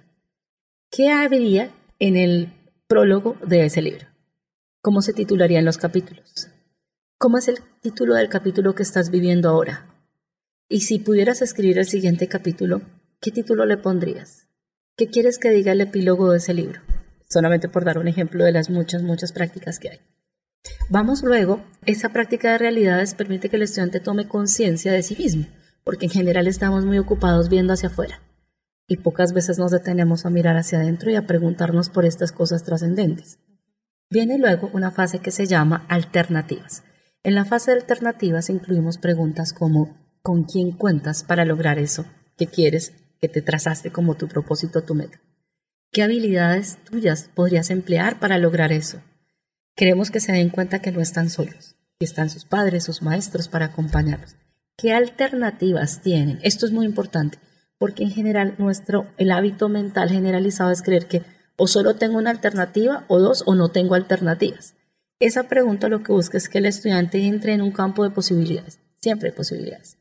¿Qué 0.91 1.10
habría 1.10 1.71
en 2.00 2.17
el 2.17 2.54
prólogo 2.88 3.38
de 3.45 3.65
ese 3.65 3.82
libro? 3.82 4.08
¿Cómo 4.82 5.02
se 5.02 5.13
titularían 5.13 5.65
los 5.65 5.78
capítulos? 5.78 6.50
¿Cómo 7.17 7.38
es 7.38 7.47
el 7.47 7.58
título 7.82 8.15
del 8.15 8.30
capítulo 8.30 8.76
que 8.76 8.84
estás 8.84 9.10
viviendo 9.10 9.50
ahora? 9.50 9.95
Y 10.69 10.82
si 10.82 11.00
pudieras 11.00 11.41
escribir 11.41 11.80
el 11.80 11.88
siguiente 11.88 12.28
capítulo, 12.28 12.82
¿qué 13.21 13.32
título 13.32 13.65
le 13.65 13.78
pondrías? 13.78 14.47
¿Qué 14.98 15.10
quieres 15.10 15.38
que 15.38 15.52
diga 15.52 15.74
el 15.74 15.82
epílogo 15.82 16.32
de 16.32 16.40
ese 16.40 16.56
libro? 16.56 16.82
Solamente 17.30 17.70
por 17.70 17.86
dar 17.86 18.00
un 18.00 18.08
ejemplo 18.08 18.44
de 18.44 18.52
las 18.52 18.72
muchas, 18.72 19.04
muchas 19.04 19.32
prácticas 19.32 19.78
que 19.78 19.92
hay. 19.92 20.00
Vamos 20.90 21.22
luego, 21.22 21.62
esa 21.86 22.10
práctica 22.10 22.52
de 22.52 22.58
realidades 22.58 23.14
permite 23.14 23.48
que 23.48 23.58
el 23.58 23.62
estudiante 23.62 24.00
tome 24.00 24.28
conciencia 24.28 24.92
de 24.92 25.04
sí 25.04 25.16
mismo, 25.16 25.46
porque 25.84 26.08
en 26.08 26.12
general 26.12 26.48
estamos 26.48 26.84
muy 26.84 26.98
ocupados 26.98 27.48
viendo 27.48 27.74
hacia 27.74 27.90
afuera 27.90 28.24
y 28.88 28.98
pocas 28.98 29.34
veces 29.34 29.60
nos 29.60 29.70
detenemos 29.70 30.26
a 30.26 30.32
mirar 30.32 30.58
hacia 30.58 30.80
adentro 30.80 31.12
y 31.12 31.16
a 31.16 31.28
preguntarnos 31.28 31.90
por 31.90 32.04
estas 32.04 32.32
cosas 32.32 32.64
trascendentes. 32.64 33.38
Viene 34.10 34.40
luego 34.40 34.72
una 34.74 34.90
fase 34.90 35.20
que 35.20 35.30
se 35.30 35.46
llama 35.46 35.86
alternativas. 35.90 36.82
En 37.22 37.36
la 37.36 37.46
fase 37.46 37.70
de 37.70 37.82
alternativas 37.82 38.50
incluimos 38.50 38.98
preguntas 38.98 39.54
como 39.54 39.96
¿con 40.24 40.46
quién 40.46 40.72
cuentas 40.72 41.24
para 41.24 41.46
lograr 41.46 41.78
eso 41.78 42.06
que 42.36 42.48
quieres 42.48 42.94
que 43.19 43.30
te 43.30 43.41
trazaste 43.41 43.91
como 43.91 44.15
tu 44.15 44.27
propósito, 44.27 44.84
tu 44.84 44.95
meta. 44.95 45.19
¿Qué 45.91 46.03
habilidades 46.03 46.77
tuyas 46.84 47.30
podrías 47.34 47.69
emplear 47.69 48.19
para 48.19 48.38
lograr 48.38 48.71
eso? 48.71 49.01
Queremos 49.75 50.12
que 50.12 50.19
se 50.19 50.32
den 50.32 50.49
cuenta 50.49 50.80
que 50.80 50.91
no 50.91 51.01
están 51.01 51.30
solos, 51.30 51.75
que 51.99 52.06
están 52.06 52.30
sus 52.30 52.45
padres, 52.45 52.84
sus 52.84 53.01
maestros 53.01 53.47
para 53.47 53.67
acompañarlos. 53.67 54.36
¿Qué 54.75 54.93
alternativas 54.93 56.01
tienen? 56.01 56.39
Esto 56.43 56.65
es 56.65 56.71
muy 56.71 56.86
importante, 56.86 57.39
porque 57.77 58.03
en 58.03 58.12
general 58.12 58.56
nuestro 58.58 59.08
el 59.17 59.32
hábito 59.32 59.69
mental 59.69 60.10
generalizado 60.10 60.71
es 60.71 60.82
creer 60.82 61.08
que 61.08 61.23
o 61.58 61.67
solo 61.67 61.95
tengo 61.95 62.17
una 62.17 62.30
alternativa 62.30 63.06
o 63.08 63.19
dos 63.19 63.43
o 63.47 63.56
no 63.56 63.69
tengo 63.69 63.95
alternativas. 63.95 64.75
Esa 65.19 65.43
pregunta 65.47 65.89
lo 65.89 66.03
que 66.03 66.12
busca 66.12 66.38
es 66.38 66.47
que 66.47 66.60
el 66.60 66.67
estudiante 66.67 67.25
entre 67.25 67.53
en 67.53 67.63
un 67.63 67.71
campo 67.71 68.03
de 68.03 68.12
posibilidades. 68.12 68.80
Siempre 69.01 69.30
hay 69.30 69.36
posibilidades. 69.36 69.97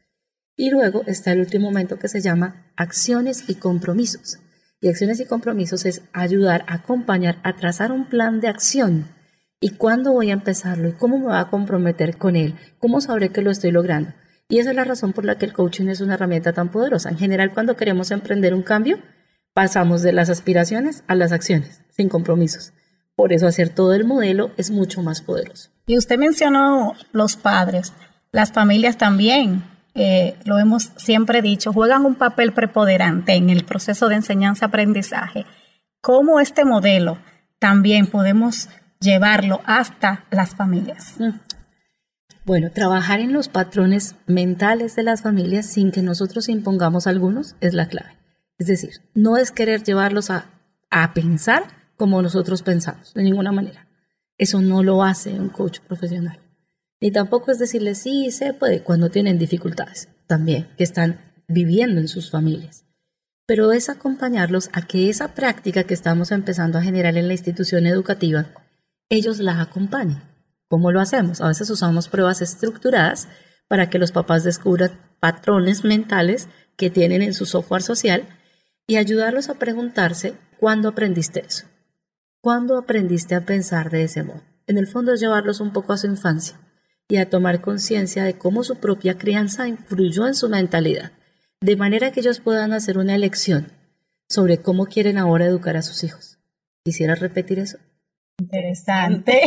Y 0.57 0.71
luego 0.71 1.03
está 1.07 1.33
el 1.33 1.41
último 1.41 1.67
momento 1.67 1.99
que 1.99 2.09
se 2.09 2.23
llama 2.23 2.67
acciones 2.77 3.45
y 3.49 3.57
compromisos. 3.57 4.39
Y 4.81 4.89
acciones 4.89 5.21
y 5.21 5.27
compromisos 5.27 5.85
es 5.85 6.03
ayudar, 6.13 6.65
acompañar, 6.67 7.39
a 7.43 7.57
trazar 7.57 7.93
un 7.93 8.09
plan 8.09 8.41
de 8.41 8.49
acción. 8.49 9.09
¿Y 9.61 9.71
cuándo 9.71 10.13
voy 10.13 10.31
a 10.31 10.35
empezarlo? 10.35 10.89
¿Y 10.89 10.93
cómo 10.93 11.19
me 11.19 11.27
voy 11.27 11.37
a 11.37 11.51
comprometer 11.51 12.17
con 12.17 12.37
él? 12.37 12.55
¿Cómo 12.79 13.01
sabré 13.01 13.31
que 13.31 13.43
lo 13.43 13.51
estoy 13.51 13.71
logrando? 13.71 14.13
Y 14.49 14.59
esa 14.59 14.71
es 14.71 14.77
la 14.77 14.85
razón 14.85 15.13
por 15.13 15.25
la 15.25 15.37
que 15.39 15.45
el 15.45 15.53
coaching 15.53 15.89
es 15.89 16.01
una 16.01 16.15
herramienta 16.15 16.53
tan 16.53 16.71
poderosa. 16.71 17.11
En 17.11 17.19
general, 17.19 17.53
cuando 17.53 17.77
queremos 17.77 18.11
emprender 18.11 18.55
un 18.55 18.63
cambio, 18.63 18.99
pasamos 19.53 20.03
de 20.03 20.13
las 20.13 20.31
aspiraciones 20.31 21.03
a 21.07 21.15
las 21.15 21.33
acciones, 21.33 21.83
sin 21.91 22.09
compromisos. 22.09 22.73
Por 23.15 23.33
eso 23.33 23.47
hacer 23.47 23.71
todo 23.71 23.95
el 23.95 24.05
modelo 24.05 24.53
es 24.57 24.71
mucho 24.71 25.03
más 25.03 25.21
poderoso. 25.21 25.71
Y 25.87 25.99
usted 25.99 26.19
mencionó 26.19 26.95
los 27.13 27.37
padres, 27.37 27.93
las 28.31 28.53
familias 28.53 28.99
también 28.99 29.65
eh, 29.97 30.37
lo 30.45 30.59
hemos 30.59 30.93
siempre 30.97 31.41
dicho, 31.41 31.73
juegan 31.73 32.05
un 32.05 32.15
papel 32.15 32.53
preponderante 32.53 33.33
en 33.35 33.51
el 33.51 33.65
proceso 33.65 34.09
de 34.09 34.17
enseñanza-aprendizaje. 34.17 35.47
¿Cómo 36.03 36.39
este 36.39 36.65
modelo 36.65 37.19
también 37.59 38.07
podemos 38.07 38.69
llevarlo 39.01 39.63
hasta 39.65 40.25
las 40.31 40.55
familias? 40.55 41.15
Mm. 41.19 41.31
Bueno, 42.45 42.71
trabajar 42.71 43.21
en 43.21 43.33
los 43.33 43.49
patrones 43.49 44.15
mentales 44.27 44.95
de 44.95 45.03
las 45.03 45.23
familias 45.23 45.67
sin 45.67 45.91
que 45.91 46.03
nosotros 46.03 46.49
impongamos 46.49 47.07
algunos 47.07 47.57
es 47.61 47.75
la 47.75 47.89
clave. 47.89 48.17
Es 48.59 48.69
decir, 48.69 49.03
no 49.15 49.37
es 49.37 49.51
querer 49.51 49.83
llevarlos 49.83 50.31
a, 50.31 50.47
a 50.91 51.13
pensar 51.13 51.65
como 51.97 52.23
nosotros 52.23 52.63
pensamos, 52.63 53.15
de 53.15 53.23
ninguna 53.23 53.51
manera. 53.51 53.89
Eso 54.39 54.61
no 54.61 54.83
lo 54.83 55.03
hace 55.03 55.31
un 55.31 55.49
coach 55.49 55.81
profesional. 55.81 56.39
Ni 57.01 57.11
tampoco 57.11 57.51
es 57.51 57.59
decirle 57.59 57.95
sí, 57.95 58.31
se 58.31 58.55
puede 58.55 58.83
cuando 58.83 59.11
tienen 59.11 59.39
dificultades 59.39 60.09
también, 60.27 60.69
que 60.77 60.85
están 60.85 61.21
viviendo 61.47 62.01
en 62.01 62.09
sus 62.09 62.31
familias. 62.31 62.85
Pero 63.47 63.73
es 63.73 63.89
acompañarlos 63.89 64.71
a 64.73 64.83
que 64.83 65.09
esa 65.09 65.35
práctica 65.35 65.85
que 65.85 65.95
estamos 65.95 66.33
empezando 66.33 66.79
a 66.79 66.83
generar 66.83 67.17
en 67.17 67.29
la 67.29 67.35
institución 67.35 67.87
educativa, 67.87 68.47
ellos 69.09 69.39
la 69.39 69.61
acompañen. 69.61 70.23
¿Cómo 70.69 70.91
lo 70.91 71.01
hacemos? 71.01 71.41
A 71.41 71.49
veces 71.49 71.71
usamos 71.71 72.09
pruebas 72.09 72.43
estructuradas 72.43 73.29
para 73.69 73.89
que 73.89 74.01
los 74.01 74.11
papás 74.11 74.43
descubran 74.43 74.99
patrones 75.21 75.85
mentales 75.85 76.49
que 76.77 76.91
tienen 76.91 77.23
en 77.23 77.35
su 77.35 77.47
software 77.47 77.83
social 77.83 78.25
y 78.87 78.97
ayudarlos 78.97 79.49
a 79.49 79.55
preguntarse 79.55 80.35
cuándo 80.59 80.89
aprendiste 80.89 81.45
eso. 81.47 81.67
¿Cuándo 82.41 82.79
aprendiste 82.79 83.35
a 83.35 83.45
pensar 83.45 83.91
de 83.91 84.05
ese 84.05 84.23
modo? 84.23 84.43
En 84.67 84.79
el 84.79 84.89
fondo 84.89 85.13
es 85.13 85.21
llevarlos 85.21 85.61
un 85.61 85.73
poco 85.73 85.93
a 85.93 85.99
su 85.99 86.07
infancia 86.07 86.59
y 87.09 87.17
a 87.17 87.31
tomar 87.31 87.61
conciencia 87.61 88.25
de 88.25 88.37
cómo 88.37 88.65
su 88.65 88.77
propia 88.77 89.17
crianza 89.17 89.69
influyó 89.69 90.27
en 90.27 90.35
su 90.35 90.49
mentalidad, 90.49 91.13
de 91.61 91.77
manera 91.77 92.11
que 92.13 92.21
ellos 92.21 92.41
puedan 92.41 92.73
hacer 92.73 92.99
una 92.99 93.15
elección 93.15 93.73
sobre 94.29 94.59
cómo 94.59 94.87
quieren 94.87 95.19
ahora 95.19 95.47
educar 95.47 95.77
a 95.77 95.83
sus 95.83 96.03
hijos. 96.05 96.39
¿Quisiera 96.85 97.15
repetir 97.15 97.59
eso? 97.59 97.79
Interesante. 98.39 99.41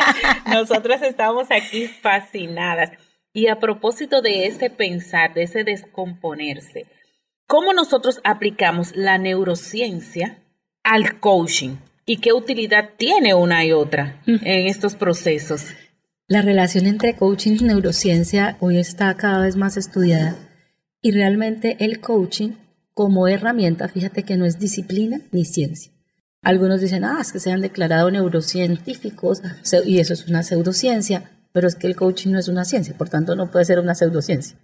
Nosotras 0.46 1.02
estamos 1.02 1.48
aquí 1.50 1.86
fascinadas. 1.86 2.90
Y 3.32 3.48
a 3.48 3.58
propósito 3.58 4.22
de 4.22 4.46
ese 4.46 4.70
pensar, 4.70 5.34
de 5.34 5.42
ese 5.42 5.64
descomponerse, 5.64 6.86
¿cómo 7.46 7.72
nosotros 7.72 8.20
aplicamos 8.24 8.96
la 8.96 9.18
neurociencia 9.18 10.38
al 10.82 11.20
coaching? 11.20 11.76
¿Y 12.06 12.16
qué 12.16 12.32
utilidad 12.32 12.90
tiene 12.96 13.34
una 13.34 13.64
y 13.64 13.72
otra 13.72 14.22
en 14.26 14.66
estos 14.66 14.94
procesos? 14.94 15.74
La 16.28 16.42
relación 16.42 16.86
entre 16.86 17.16
coaching 17.16 17.56
y 17.58 17.64
neurociencia 17.64 18.56
hoy 18.60 18.78
está 18.78 19.12
cada 19.14 19.40
vez 19.40 19.56
más 19.56 19.76
estudiada 19.76 20.36
y 21.02 21.10
realmente 21.10 21.76
el 21.80 22.00
coaching 22.00 22.50
como 22.94 23.26
herramienta, 23.28 23.88
fíjate 23.88 24.22
que 24.22 24.36
no 24.36 24.44
es 24.44 24.58
disciplina 24.58 25.20
ni 25.32 25.44
ciencia. 25.44 25.92
Algunos 26.42 26.80
dicen, 26.80 27.04
ah, 27.04 27.18
es 27.20 27.32
que 27.32 27.40
se 27.40 27.50
han 27.50 27.60
declarado 27.60 28.10
neurocientíficos 28.10 29.40
y 29.84 29.98
eso 29.98 30.12
es 30.12 30.28
una 30.28 30.42
pseudociencia 30.42 31.30
pero 31.52 31.66
es 31.66 31.74
que 31.74 31.86
el 31.86 31.96
coaching 31.96 32.30
no 32.30 32.38
es 32.38 32.48
una 32.48 32.64
ciencia, 32.64 32.94
por 32.96 33.08
tanto 33.08 33.34
no 33.34 33.50
puede 33.50 33.64
ser 33.64 33.78
una 33.78 33.94
pseudociencia. 33.94 34.56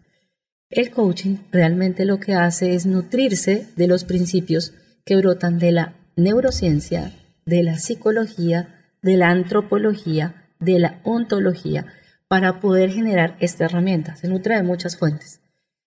El 0.70 0.90
coaching 0.90 1.38
realmente 1.50 2.04
lo 2.04 2.20
que 2.20 2.34
hace 2.34 2.74
es 2.74 2.86
nutrirse 2.86 3.66
de 3.76 3.86
los 3.86 4.04
principios 4.04 4.74
que 5.04 5.16
brotan 5.16 5.58
de 5.58 5.72
la 5.72 5.94
neurociencia, 6.16 7.12
de 7.46 7.62
la 7.62 7.78
psicología, 7.78 8.80
de 9.02 9.16
la 9.16 9.30
antropología, 9.30 10.43
de 10.64 10.78
la 10.78 11.00
ontología, 11.04 11.86
para 12.28 12.60
poder 12.60 12.90
generar 12.90 13.36
esta 13.40 13.66
herramienta. 13.66 14.16
Se 14.16 14.28
nutre 14.28 14.56
de 14.56 14.62
muchas 14.62 14.96
fuentes. 14.96 15.40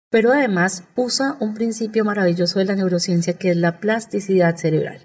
Pero 0.09 0.31
además 0.31 0.83
usa 0.95 1.35
un 1.39 1.53
principio 1.53 2.05
maravilloso 2.05 2.59
de 2.59 2.65
la 2.65 2.75
neurociencia 2.75 3.33
que 3.33 3.51
es 3.51 3.57
la 3.57 3.79
plasticidad 3.79 4.55
cerebral. 4.55 4.99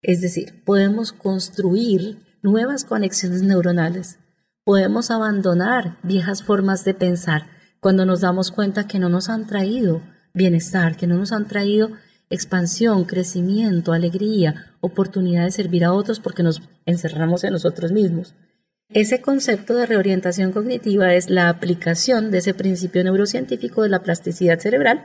Es 0.00 0.20
decir, 0.20 0.62
podemos 0.64 1.12
construir 1.12 2.18
nuevas 2.42 2.84
conexiones 2.84 3.42
neuronales 3.42 4.18
Podemos 4.66 5.12
abandonar 5.12 5.96
viejas 6.02 6.42
formas 6.42 6.84
de 6.84 6.92
pensar 6.92 7.46
cuando 7.78 8.04
nos 8.04 8.22
damos 8.22 8.50
cuenta 8.50 8.88
que 8.88 8.98
no 8.98 9.08
nos 9.08 9.28
han 9.28 9.46
traído 9.46 10.02
bienestar, 10.34 10.96
que 10.96 11.06
no 11.06 11.14
nos 11.14 11.30
han 11.30 11.46
traído 11.46 11.92
expansión, 12.30 13.04
crecimiento, 13.04 13.92
alegría, 13.92 14.72
oportunidad 14.80 15.44
de 15.44 15.52
servir 15.52 15.84
a 15.84 15.92
otros 15.92 16.18
porque 16.18 16.42
nos 16.42 16.62
encerramos 16.84 17.44
en 17.44 17.52
nosotros 17.52 17.92
mismos. 17.92 18.34
Ese 18.88 19.20
concepto 19.20 19.74
de 19.74 19.86
reorientación 19.86 20.52
cognitiva 20.52 21.12
es 21.14 21.28
la 21.28 21.48
aplicación 21.48 22.30
de 22.30 22.38
ese 22.38 22.54
principio 22.54 23.02
neurocientífico 23.02 23.82
de 23.82 23.88
la 23.88 24.02
plasticidad 24.02 24.60
cerebral 24.60 25.04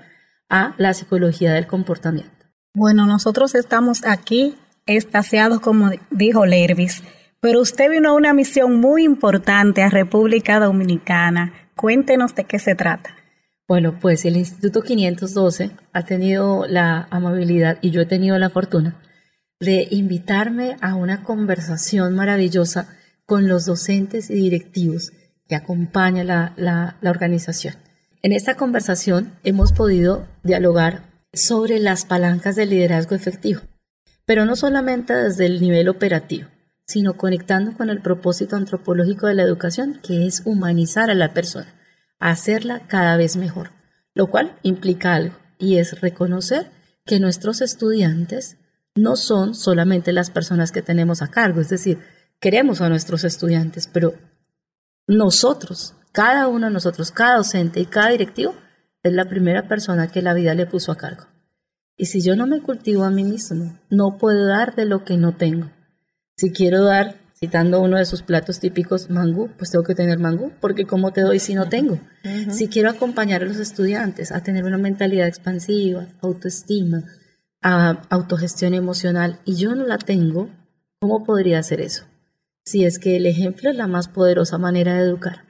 a 0.49 0.75
la 0.77 0.93
psicología 0.93 1.53
del 1.53 1.65
comportamiento. 1.65 2.45
Bueno, 2.75 3.05
nosotros 3.07 3.55
estamos 3.55 4.05
aquí 4.05 4.55
estaciados, 4.85 5.59
como 5.59 5.89
dijo 6.11 6.45
Lervis, 6.45 7.03
pero 7.39 7.59
usted 7.59 7.89
vino 7.89 8.09
a 8.09 8.13
una 8.13 8.33
misión 8.33 8.79
muy 8.79 9.03
importante 9.03 9.81
a 9.81 9.89
República 9.89 10.59
Dominicana. 10.59 11.53
Cuéntenos 11.75 12.35
de 12.35 12.43
qué 12.43 12.59
se 12.59 12.75
trata. 12.75 13.15
Bueno, 13.67 13.97
pues 13.99 14.25
el 14.25 14.37
Instituto 14.37 14.83
512 14.83 15.71
ha 15.91 16.03
tenido 16.03 16.67
la 16.67 17.07
amabilidad 17.09 17.79
y 17.81 17.89
yo 17.89 18.01
he 18.01 18.05
tenido 18.05 18.37
la 18.37 18.49
fortuna 18.49 18.95
de 19.59 19.87
invitarme 19.89 20.75
a 20.81 20.95
una 20.95 21.23
conversación 21.23 22.13
maravillosa 22.15 22.97
con 23.31 23.47
los 23.47 23.65
docentes 23.65 24.29
y 24.29 24.33
directivos 24.33 25.13
que 25.47 25.55
acompañan 25.55 26.27
la, 26.27 26.53
la, 26.57 26.97
la 26.99 27.11
organización. 27.11 27.75
En 28.23 28.33
esta 28.33 28.55
conversación 28.55 29.31
hemos 29.45 29.71
podido 29.71 30.27
dialogar 30.43 31.03
sobre 31.31 31.79
las 31.79 32.03
palancas 32.03 32.57
del 32.57 32.71
liderazgo 32.71 33.15
efectivo, 33.15 33.61
pero 34.25 34.43
no 34.43 34.57
solamente 34.57 35.13
desde 35.13 35.45
el 35.45 35.61
nivel 35.61 35.87
operativo, 35.87 36.49
sino 36.85 37.15
conectando 37.15 37.77
con 37.77 37.89
el 37.89 38.01
propósito 38.01 38.57
antropológico 38.57 39.27
de 39.27 39.35
la 39.35 39.43
educación, 39.43 40.01
que 40.03 40.27
es 40.27 40.41
humanizar 40.43 41.09
a 41.09 41.15
la 41.15 41.33
persona, 41.33 41.73
hacerla 42.19 42.81
cada 42.89 43.15
vez 43.15 43.37
mejor, 43.37 43.69
lo 44.13 44.27
cual 44.27 44.57
implica 44.61 45.13
algo, 45.13 45.37
y 45.57 45.77
es 45.77 46.01
reconocer 46.01 46.69
que 47.05 47.21
nuestros 47.21 47.61
estudiantes 47.61 48.57
no 48.93 49.15
son 49.15 49.55
solamente 49.55 50.11
las 50.11 50.31
personas 50.31 50.73
que 50.73 50.81
tenemos 50.81 51.21
a 51.21 51.29
cargo, 51.29 51.61
es 51.61 51.69
decir, 51.69 51.99
queremos 52.41 52.81
a 52.81 52.89
nuestros 52.89 53.23
estudiantes, 53.23 53.87
pero 53.87 54.15
nosotros, 55.07 55.93
cada 56.11 56.47
uno 56.47 56.67
de 56.67 56.73
nosotros, 56.73 57.11
cada 57.11 57.37
docente 57.37 57.79
y 57.79 57.85
cada 57.85 58.09
directivo, 58.09 58.55
es 59.03 59.13
la 59.13 59.25
primera 59.25 59.67
persona 59.67 60.11
que 60.11 60.21
la 60.21 60.33
vida 60.33 60.53
le 60.53 60.65
puso 60.65 60.91
a 60.91 60.97
cargo. 60.97 61.27
Y 61.95 62.07
si 62.07 62.21
yo 62.21 62.35
no 62.35 62.47
me 62.47 62.61
cultivo 62.61 63.03
a 63.03 63.11
mí 63.11 63.23
mismo, 63.23 63.79
no 63.89 64.17
puedo 64.17 64.47
dar 64.47 64.75
de 64.75 64.85
lo 64.85 65.05
que 65.05 65.17
no 65.17 65.35
tengo. 65.35 65.69
Si 66.35 66.51
quiero 66.51 66.83
dar, 66.83 67.17
citando 67.39 67.79
uno 67.79 67.97
de 67.97 68.05
sus 68.05 68.23
platos 68.23 68.59
típicos, 68.59 69.11
mangú, 69.11 69.49
pues 69.57 69.69
tengo 69.69 69.83
que 69.83 69.93
tener 69.93 70.17
mangú, 70.17 70.51
porque 70.59 70.85
¿cómo 70.85 71.11
te 71.11 71.21
doy 71.21 71.37
si 71.37 71.53
no 71.53 71.69
tengo? 71.69 71.99
Si 72.49 72.69
quiero 72.69 72.89
acompañar 72.89 73.43
a 73.43 73.45
los 73.45 73.57
estudiantes 73.57 74.31
a 74.31 74.41
tener 74.41 74.63
una 74.63 74.79
mentalidad 74.79 75.27
expansiva, 75.27 76.07
autoestima, 76.21 77.03
a 77.61 78.01
autogestión 78.09 78.73
emocional, 78.73 79.39
y 79.45 79.55
yo 79.55 79.75
no 79.75 79.85
la 79.85 79.99
tengo, 79.99 80.49
¿cómo 80.99 81.23
podría 81.23 81.59
hacer 81.59 81.81
eso? 81.81 82.05
Si 82.63 82.85
es 82.85 82.99
que 82.99 83.15
el 83.15 83.25
ejemplo 83.25 83.69
es 83.69 83.75
la 83.75 83.87
más 83.87 84.07
poderosa 84.07 84.57
manera 84.57 84.95
de 84.95 85.01
educar. 85.01 85.45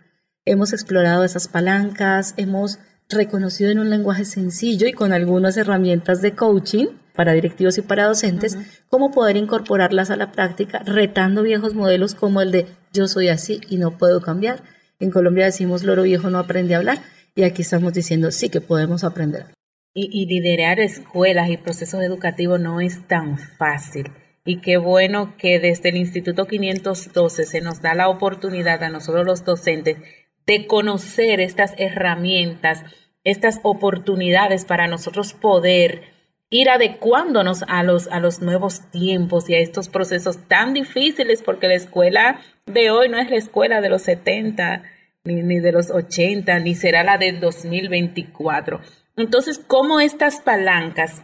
Hemos 0.45 0.74
explorado 0.74 1.24
esas 1.24 1.47
palancas, 1.47 2.34
hemos 2.38 2.80
reconocido 3.10 3.69
en 3.69 3.80
un 3.80 3.89
lenguaje 3.89 4.26
sencillo 4.26 4.88
y 4.88 4.93
con 4.93 5.13
algunas 5.13 5.58
herramientas 5.58 6.21
de 6.21 6.34
coaching 6.34 6.88
para 7.13 7.34
directivos 7.34 7.78
y 7.78 7.82
para 7.82 8.06
docentes, 8.06 8.58
cómo 8.88 9.12
poder 9.12 9.38
incorporarlas 9.38 10.10
a 10.10 10.15
la 10.15 10.32
práctica, 10.32 10.80
retando 10.80 11.43
viejos 11.43 11.76
modelos 11.76 12.15
como 12.15 12.41
el 12.41 12.52
de 12.52 12.67
yo 12.93 13.08
soy 13.08 13.28
así 13.28 13.60
y 13.69 13.78
no 13.78 13.97
puedo 13.97 14.21
cambiar. 14.21 14.63
En 15.00 15.12
Colombia 15.12 15.45
decimos 15.45 15.84
loro 15.84 16.04
viejo 16.04 16.30
no 16.30 16.39
aprende 16.39 16.74
a 16.74 16.78
hablar 16.78 17.00
y 17.36 17.43
aquí 17.43 17.62
estamos 17.62 17.93
diciendo 17.93 18.32
sí 18.32 18.50
que 18.50 18.62
podemos 18.62 19.04
aprender. 19.04 19.47
Y, 19.93 20.10
y 20.12 20.26
liderar 20.26 20.80
escuelas 20.80 21.50
y 21.50 21.58
procesos 21.58 22.02
educativos 22.02 22.60
no 22.60 22.80
es 22.80 23.06
tan 23.08 23.38
fácil. 23.38 24.10
Y 24.44 24.62
qué 24.62 24.78
bueno 24.78 25.36
que 25.38 25.60
desde 25.60 25.90
el 25.90 25.98
Instituto 25.98 26.48
512 26.48 27.46
se 27.46 27.62
nos 27.62 27.82
da 27.82 27.94
la 27.94 28.10
oportunidad 28.10 28.84
a 28.84 28.90
nosotros 28.90 29.26
los 29.26 29.46
docentes 29.46 29.98
de 30.48 30.66
conocer 30.66 31.40
estas 31.40 31.74
herramientas, 31.78 32.84
estas 33.24 33.60
oportunidades 33.64 34.66
para 34.66 34.88
nosotros 34.88 35.34
poder 35.34 36.02
ir 36.50 36.70
adecuándonos 36.70 37.64
a 37.68 37.84
los, 37.84 38.08
a 38.08 38.20
los 38.20 38.42
nuevos 38.42 38.82
tiempos 38.92 39.50
y 39.50 39.56
a 39.56 39.60
estos 39.60 39.88
procesos 39.88 40.48
tan 40.48 40.74
difíciles, 40.74 41.42
porque 41.42 41.68
la 41.68 41.76
escuela 41.76 42.42
de 42.66 42.92
hoy 42.92 43.10
no 43.10 43.20
es 43.20 43.30
la 43.30 43.38
escuela 43.38 43.80
de 43.80 43.90
los 43.90 44.02
70, 44.02 44.84
ni, 45.24 45.36
ni 45.36 45.60
de 45.60 45.72
los 45.72 45.92
80, 45.92 46.60
ni 46.60 46.76
será 46.76 47.04
la 47.04 47.18
del 47.18 47.40
2024. 47.40 48.82
Entonces, 49.16 49.60
¿cómo 49.66 50.02
estas 50.02 50.42
palancas 50.42 51.22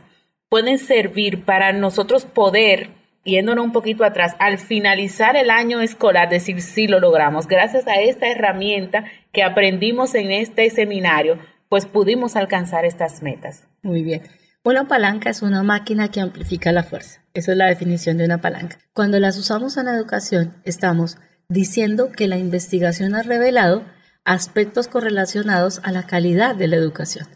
pueden 0.50 0.78
servir 0.78 1.44
para 1.44 1.74
nosotros 1.74 2.26
poder, 2.26 2.92
yéndonos 3.28 3.66
un 3.66 3.72
poquito 3.72 4.04
atrás, 4.04 4.36
al 4.40 4.58
finalizar 4.58 5.36
el 5.36 5.50
año 5.50 5.82
escolar, 5.82 6.30
decir, 6.30 6.62
sí 6.62 6.88
lo 6.88 7.00
logramos, 7.00 7.48
gracias 7.48 7.88
a 7.88 7.96
esta 8.02 8.28
herramienta 8.28 9.06
que 9.32 9.44
aprendimos 9.44 10.16
en 10.16 10.32
este 10.32 10.70
seminario, 10.70 11.38
pues 11.70 11.86
pudimos 11.86 12.36
alcanzar 12.36 12.86
estas 12.86 13.22
metas. 13.22 13.68
Muy 13.84 14.02
bien. 14.02 14.24
Una 14.64 14.88
palanca 14.88 15.30
es 15.30 15.42
una 15.42 15.64
máquina 15.64 16.10
que 16.10 16.20
amplifica 16.20 16.72
la 16.72 16.84
fuerza. 16.84 17.22
Esa 17.34 17.52
es 17.52 17.58
la 17.58 17.68
definición 17.68 18.18
de 18.18 18.26
una 18.26 18.40
palanca. 18.40 18.80
Cuando 18.94 19.20
las 19.20 19.38
usamos 19.38 19.78
en 19.78 19.86
la 19.86 19.96
educación, 19.96 20.56
estamos 20.66 21.18
diciendo 21.50 22.12
que 22.12 22.28
la 22.28 22.38
investigación 22.38 23.16
ha 23.16 23.24
revelado 23.24 23.84
aspectos 24.26 24.88
correlacionados 24.88 25.80
a 25.84 25.92
la 25.92 26.04
calidad 26.04 26.56
de 26.56 26.68
la 26.68 26.76
educación, 26.76 27.28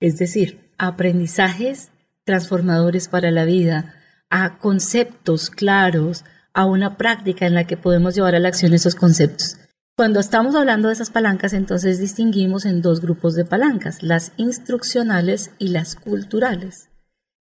es 0.00 0.16
decir, 0.16 0.72
aprendizajes 0.78 1.90
transformadores 2.24 3.08
para 3.08 3.30
la 3.30 3.44
vida, 3.44 3.94
a 4.30 4.58
conceptos 4.58 5.50
claros, 5.50 6.24
a 6.52 6.64
una 6.64 6.96
práctica 6.96 7.46
en 7.46 7.54
la 7.54 7.64
que 7.64 7.76
podemos 7.76 8.14
llevar 8.14 8.34
a 8.34 8.40
la 8.40 8.48
acción 8.48 8.72
esos 8.72 8.94
conceptos. 8.94 9.56
Cuando 9.96 10.20
estamos 10.20 10.54
hablando 10.54 10.88
de 10.88 10.94
esas 10.94 11.10
palancas, 11.10 11.52
entonces 11.52 11.98
distinguimos 11.98 12.64
en 12.64 12.82
dos 12.82 13.00
grupos 13.00 13.34
de 13.34 13.44
palancas, 13.44 14.02
las 14.02 14.32
instruccionales 14.36 15.50
y 15.58 15.68
las 15.68 15.96
culturales. 15.96 16.88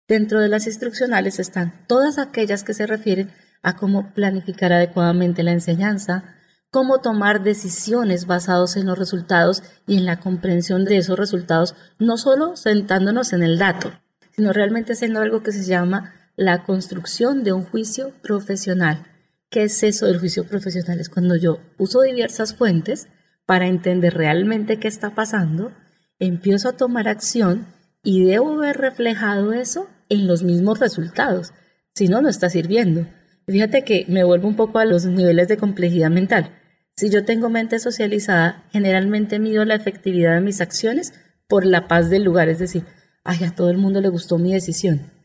Dentro 0.07 0.39
de 0.39 0.47
las 0.47 0.65
instruccionales 0.65 1.37
están 1.37 1.85
todas 1.85 2.17
aquellas 2.17 2.63
que 2.63 2.73
se 2.73 2.87
refieren 2.87 3.31
a 3.61 3.75
cómo 3.75 4.13
planificar 4.13 4.73
adecuadamente 4.73 5.43
la 5.43 5.51
enseñanza, 5.51 6.35
cómo 6.71 6.99
tomar 6.99 7.43
decisiones 7.43 8.25
basados 8.25 8.75
en 8.77 8.87
los 8.87 8.97
resultados 8.97 9.63
y 9.85 9.97
en 9.97 10.05
la 10.05 10.19
comprensión 10.19 10.85
de 10.85 10.97
esos 10.97 11.19
resultados, 11.19 11.75
no 11.99 12.17
solo 12.17 12.55
sentándonos 12.55 13.33
en 13.33 13.43
el 13.43 13.57
dato, 13.57 13.91
sino 14.35 14.53
realmente 14.53 14.93
haciendo 14.93 15.21
algo 15.21 15.43
que 15.43 15.51
se 15.51 15.63
llama 15.63 16.13
la 16.37 16.63
construcción 16.63 17.43
de 17.43 17.51
un 17.51 17.63
juicio 17.63 18.13
profesional. 18.21 19.07
¿Qué 19.49 19.63
es 19.63 19.81
eso 19.81 20.05
del 20.05 20.19
juicio 20.19 20.45
profesional? 20.45 20.99
Es 20.99 21.09
cuando 21.09 21.35
yo 21.35 21.59
uso 21.79 22.03
diversas 22.03 22.53
fuentes 22.53 23.07
para 23.47 23.67
entender 23.67 24.13
realmente 24.13 24.77
qué 24.77 24.87
está 24.87 25.15
pasando, 25.15 25.71
empiezo 26.19 26.69
a 26.69 26.77
tomar 26.77 27.07
acción 27.07 27.65
y 28.03 28.23
debo 28.23 28.55
ver 28.57 28.77
reflejado 28.77 29.51
eso 29.51 29.89
en 30.09 30.27
los 30.27 30.43
mismos 30.43 30.79
resultados. 30.79 31.53
Si 31.95 32.07
no, 32.07 32.21
no 32.21 32.29
está 32.29 32.51
sirviendo. 32.51 33.07
Fíjate 33.47 33.83
que 33.83 34.05
me 34.07 34.23
vuelvo 34.23 34.47
un 34.47 34.55
poco 34.55 34.77
a 34.77 34.85
los 34.85 35.05
niveles 35.05 35.47
de 35.47 35.57
complejidad 35.57 36.11
mental. 36.11 36.51
Si 36.95 37.09
yo 37.09 37.25
tengo 37.25 37.49
mente 37.49 37.79
socializada, 37.79 38.63
generalmente 38.71 39.39
mido 39.39 39.65
la 39.65 39.75
efectividad 39.75 40.35
de 40.35 40.41
mis 40.41 40.61
acciones 40.61 41.13
por 41.47 41.65
la 41.65 41.87
paz 41.87 42.11
del 42.11 42.23
lugar, 42.23 42.47
es 42.47 42.59
decir, 42.59 42.83
ay, 43.23 43.43
a 43.43 43.55
todo 43.55 43.71
el 43.71 43.77
mundo 43.77 44.01
le 44.01 44.09
gustó 44.09 44.37
mi 44.37 44.53
decisión. 44.53 45.16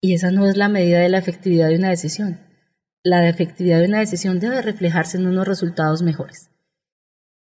Y 0.00 0.14
esa 0.14 0.30
no 0.30 0.46
es 0.48 0.56
la 0.56 0.68
medida 0.68 1.00
de 1.00 1.08
la 1.08 1.18
efectividad 1.18 1.68
de 1.68 1.76
una 1.76 1.90
decisión. 1.90 2.40
La 3.02 3.28
efectividad 3.28 3.80
de 3.80 3.86
una 3.86 4.00
decisión 4.00 4.40
debe 4.40 4.62
reflejarse 4.62 5.18
en 5.18 5.26
unos 5.26 5.46
resultados 5.46 6.02
mejores. 6.02 6.50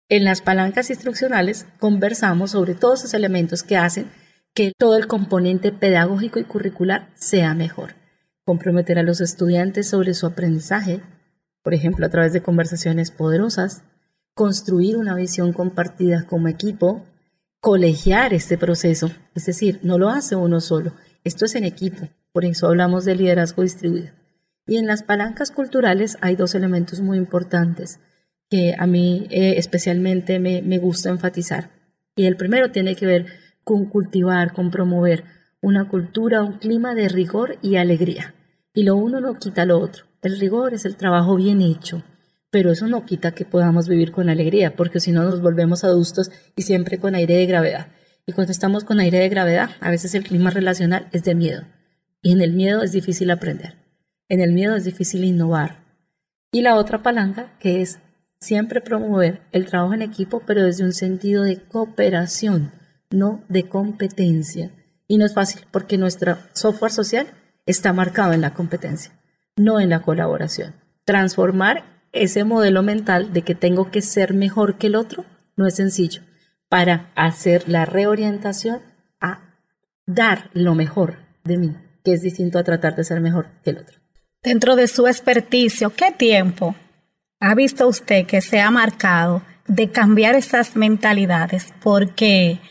En 0.10 0.26
las 0.26 0.42
palancas 0.42 0.90
instruccionales 0.90 1.66
conversamos 1.80 2.52
sobre 2.52 2.76
todos 2.76 3.00
esos 3.00 3.14
elementos 3.14 3.64
que 3.64 3.78
hacen 3.78 4.12
que 4.54 4.74
todo 4.78 4.98
el 4.98 5.08
componente 5.08 5.72
pedagógico 5.72 6.40
y 6.40 6.44
curricular 6.44 7.10
sea 7.16 7.54
mejor. 7.54 7.96
Comprometer 8.44 9.00
a 9.00 9.04
los 9.04 9.22
estudiantes 9.22 9.88
sobre 9.90 10.14
su 10.14 10.26
aprendizaje, 10.26 11.02
por 11.64 11.74
ejemplo, 11.74 12.06
a 12.06 12.10
través 12.10 12.34
de 12.34 12.42
conversaciones 12.42 13.12
poderosas, 13.12 13.84
construir 14.34 14.98
una 14.98 15.16
visión 15.16 15.54
compartida 15.54 16.26
como 16.26 16.50
equipo, 16.50 17.06
colegiar 17.62 18.34
este 18.34 18.58
proceso, 18.58 19.12
es 19.36 19.46
decir, 19.46 19.80
no 19.84 19.98
lo 19.98 20.10
hace 20.10 20.36
uno 20.36 20.60
solo, 20.60 20.94
esto 21.24 21.46
es 21.46 21.56
en 21.56 21.64
equipo, 21.64 22.10
por 22.32 22.46
eso 22.46 22.68
hablamos 22.68 23.06
de 23.06 23.16
liderazgo 23.16 23.64
distribuido. 23.64 24.12
Y 24.66 24.78
en 24.78 24.88
las 24.88 25.04
palancas 25.04 25.52
culturales 25.52 26.18
hay 26.22 26.36
dos 26.36 26.56
elementos 26.56 27.02
muy 27.02 27.18
importantes 27.18 28.00
que 28.50 28.76
a 28.78 28.86
mí 28.88 29.28
eh, 29.30 29.56
especialmente 29.58 30.40
me, 30.40 30.62
me 30.62 30.78
gusta 30.78 31.10
enfatizar. 31.10 31.72
Y 32.16 32.26
el 32.26 32.38
primero 32.38 32.72
tiene 32.72 32.96
que 32.96 33.06
ver 33.06 33.26
con 33.64 33.86
cultivar, 33.86 34.54
con 34.54 34.72
promover 34.72 35.24
una 35.62 35.88
cultura, 35.88 36.44
un 36.44 36.58
clima 36.58 36.96
de 36.96 37.08
rigor 37.08 37.58
y 37.62 37.76
alegría. 37.76 38.34
Y 38.74 38.84
lo 38.84 38.96
uno 38.96 39.22
no 39.22 39.38
quita 39.38 39.66
lo 39.66 39.80
otro. 39.80 40.06
El 40.22 40.40
rigor 40.40 40.74
es 40.74 40.86
el 40.86 40.96
trabajo 40.96 41.36
bien 41.36 41.62
hecho, 41.62 42.04
pero 42.50 42.72
eso 42.72 42.88
no 42.88 43.06
quita 43.06 43.32
que 43.32 43.46
podamos 43.46 43.88
vivir 43.88 44.12
con 44.12 44.30
alegría, 44.30 44.76
porque 44.76 45.00
si 45.00 45.12
no 45.12 45.24
nos 45.24 45.42
volvemos 45.42 45.84
adultos 45.84 46.32
y 46.56 46.64
siempre 46.64 47.00
con 47.00 47.16
aire 47.16 47.36
de 47.36 47.46
gravedad. 47.46 47.88
Y 48.26 48.34
cuando 48.34 48.52
estamos 48.52 48.84
con 48.84 49.00
aire 49.00 49.20
de 49.20 49.30
gravedad, 49.30 49.72
a 49.80 49.90
veces 49.90 50.16
el 50.16 50.24
clima 50.24 50.50
relacional 50.50 51.08
es 51.12 51.24
de 51.24 51.36
miedo. 51.36 51.64
Y 52.22 52.32
en 52.32 52.42
el 52.42 52.54
miedo 52.54 52.84
es 52.84 52.92
difícil 52.92 53.32
aprender. 53.32 53.76
En 54.30 54.40
el 54.42 54.52
miedo 54.52 54.76
es 54.76 54.84
difícil 54.84 55.24
innovar. 55.24 55.84
Y 56.52 56.62
la 56.62 56.76
otra 56.76 57.02
palanca, 57.02 57.58
que 57.60 57.82
es 57.82 58.00
siempre 58.40 58.82
promover 58.82 59.42
el 59.52 59.66
trabajo 59.66 59.94
en 59.94 60.02
equipo, 60.02 60.44
pero 60.46 60.64
desde 60.64 60.84
un 60.84 60.94
sentido 60.94 61.44
de 61.44 61.58
cooperación, 61.58 62.72
no 63.10 63.44
de 63.50 63.68
competencia. 63.68 64.72
Y 65.08 65.18
no 65.18 65.26
es 65.26 65.34
fácil, 65.34 65.62
porque 65.72 65.98
nuestro 65.98 66.38
software 66.54 66.92
social 66.92 67.28
está 67.66 67.94
marcado 67.94 68.34
en 68.34 68.42
la 68.42 68.54
competencia 68.54 69.14
no 69.56 69.80
en 69.80 69.90
la 69.90 70.02
colaboración. 70.02 70.74
Transformar 71.06 71.84
ese 72.12 72.44
modelo 72.44 72.84
mental 72.84 73.34
de 73.34 73.42
que 73.44 73.56
tengo 73.56 73.92
que 73.92 74.02
ser 74.02 74.34
mejor 74.34 74.78
que 74.78 74.88
el 74.88 74.96
otro 74.96 75.26
no 75.56 75.68
es 75.68 75.76
sencillo. 75.76 76.22
Para 76.72 77.12
hacer 77.16 77.68
la 77.68 77.84
reorientación 77.84 78.80
a 79.20 79.42
dar 80.06 80.50
lo 80.54 80.74
mejor 80.74 81.18
de 81.44 81.58
mí, 81.58 81.76
que 82.02 82.14
es 82.14 82.22
distinto 82.22 82.58
a 82.58 82.64
tratar 82.64 82.96
de 82.96 83.04
ser 83.04 83.20
mejor 83.20 83.50
que 83.62 83.72
el 83.72 83.80
otro. 83.80 84.00
Dentro 84.42 84.78
de 84.78 84.88
su 84.88 85.06
experticio, 85.06 85.90
¿qué 85.90 86.14
tiempo 86.18 86.74
ha 87.42 87.56
visto 87.56 87.90
usted 87.90 88.26
que 88.26 88.40
se 88.40 88.62
ha 88.62 88.72
marcado 88.72 89.42
de 89.68 89.92
cambiar 89.92 90.36
esas 90.36 90.78
mentalidades? 90.78 91.74
Porque 91.84 92.62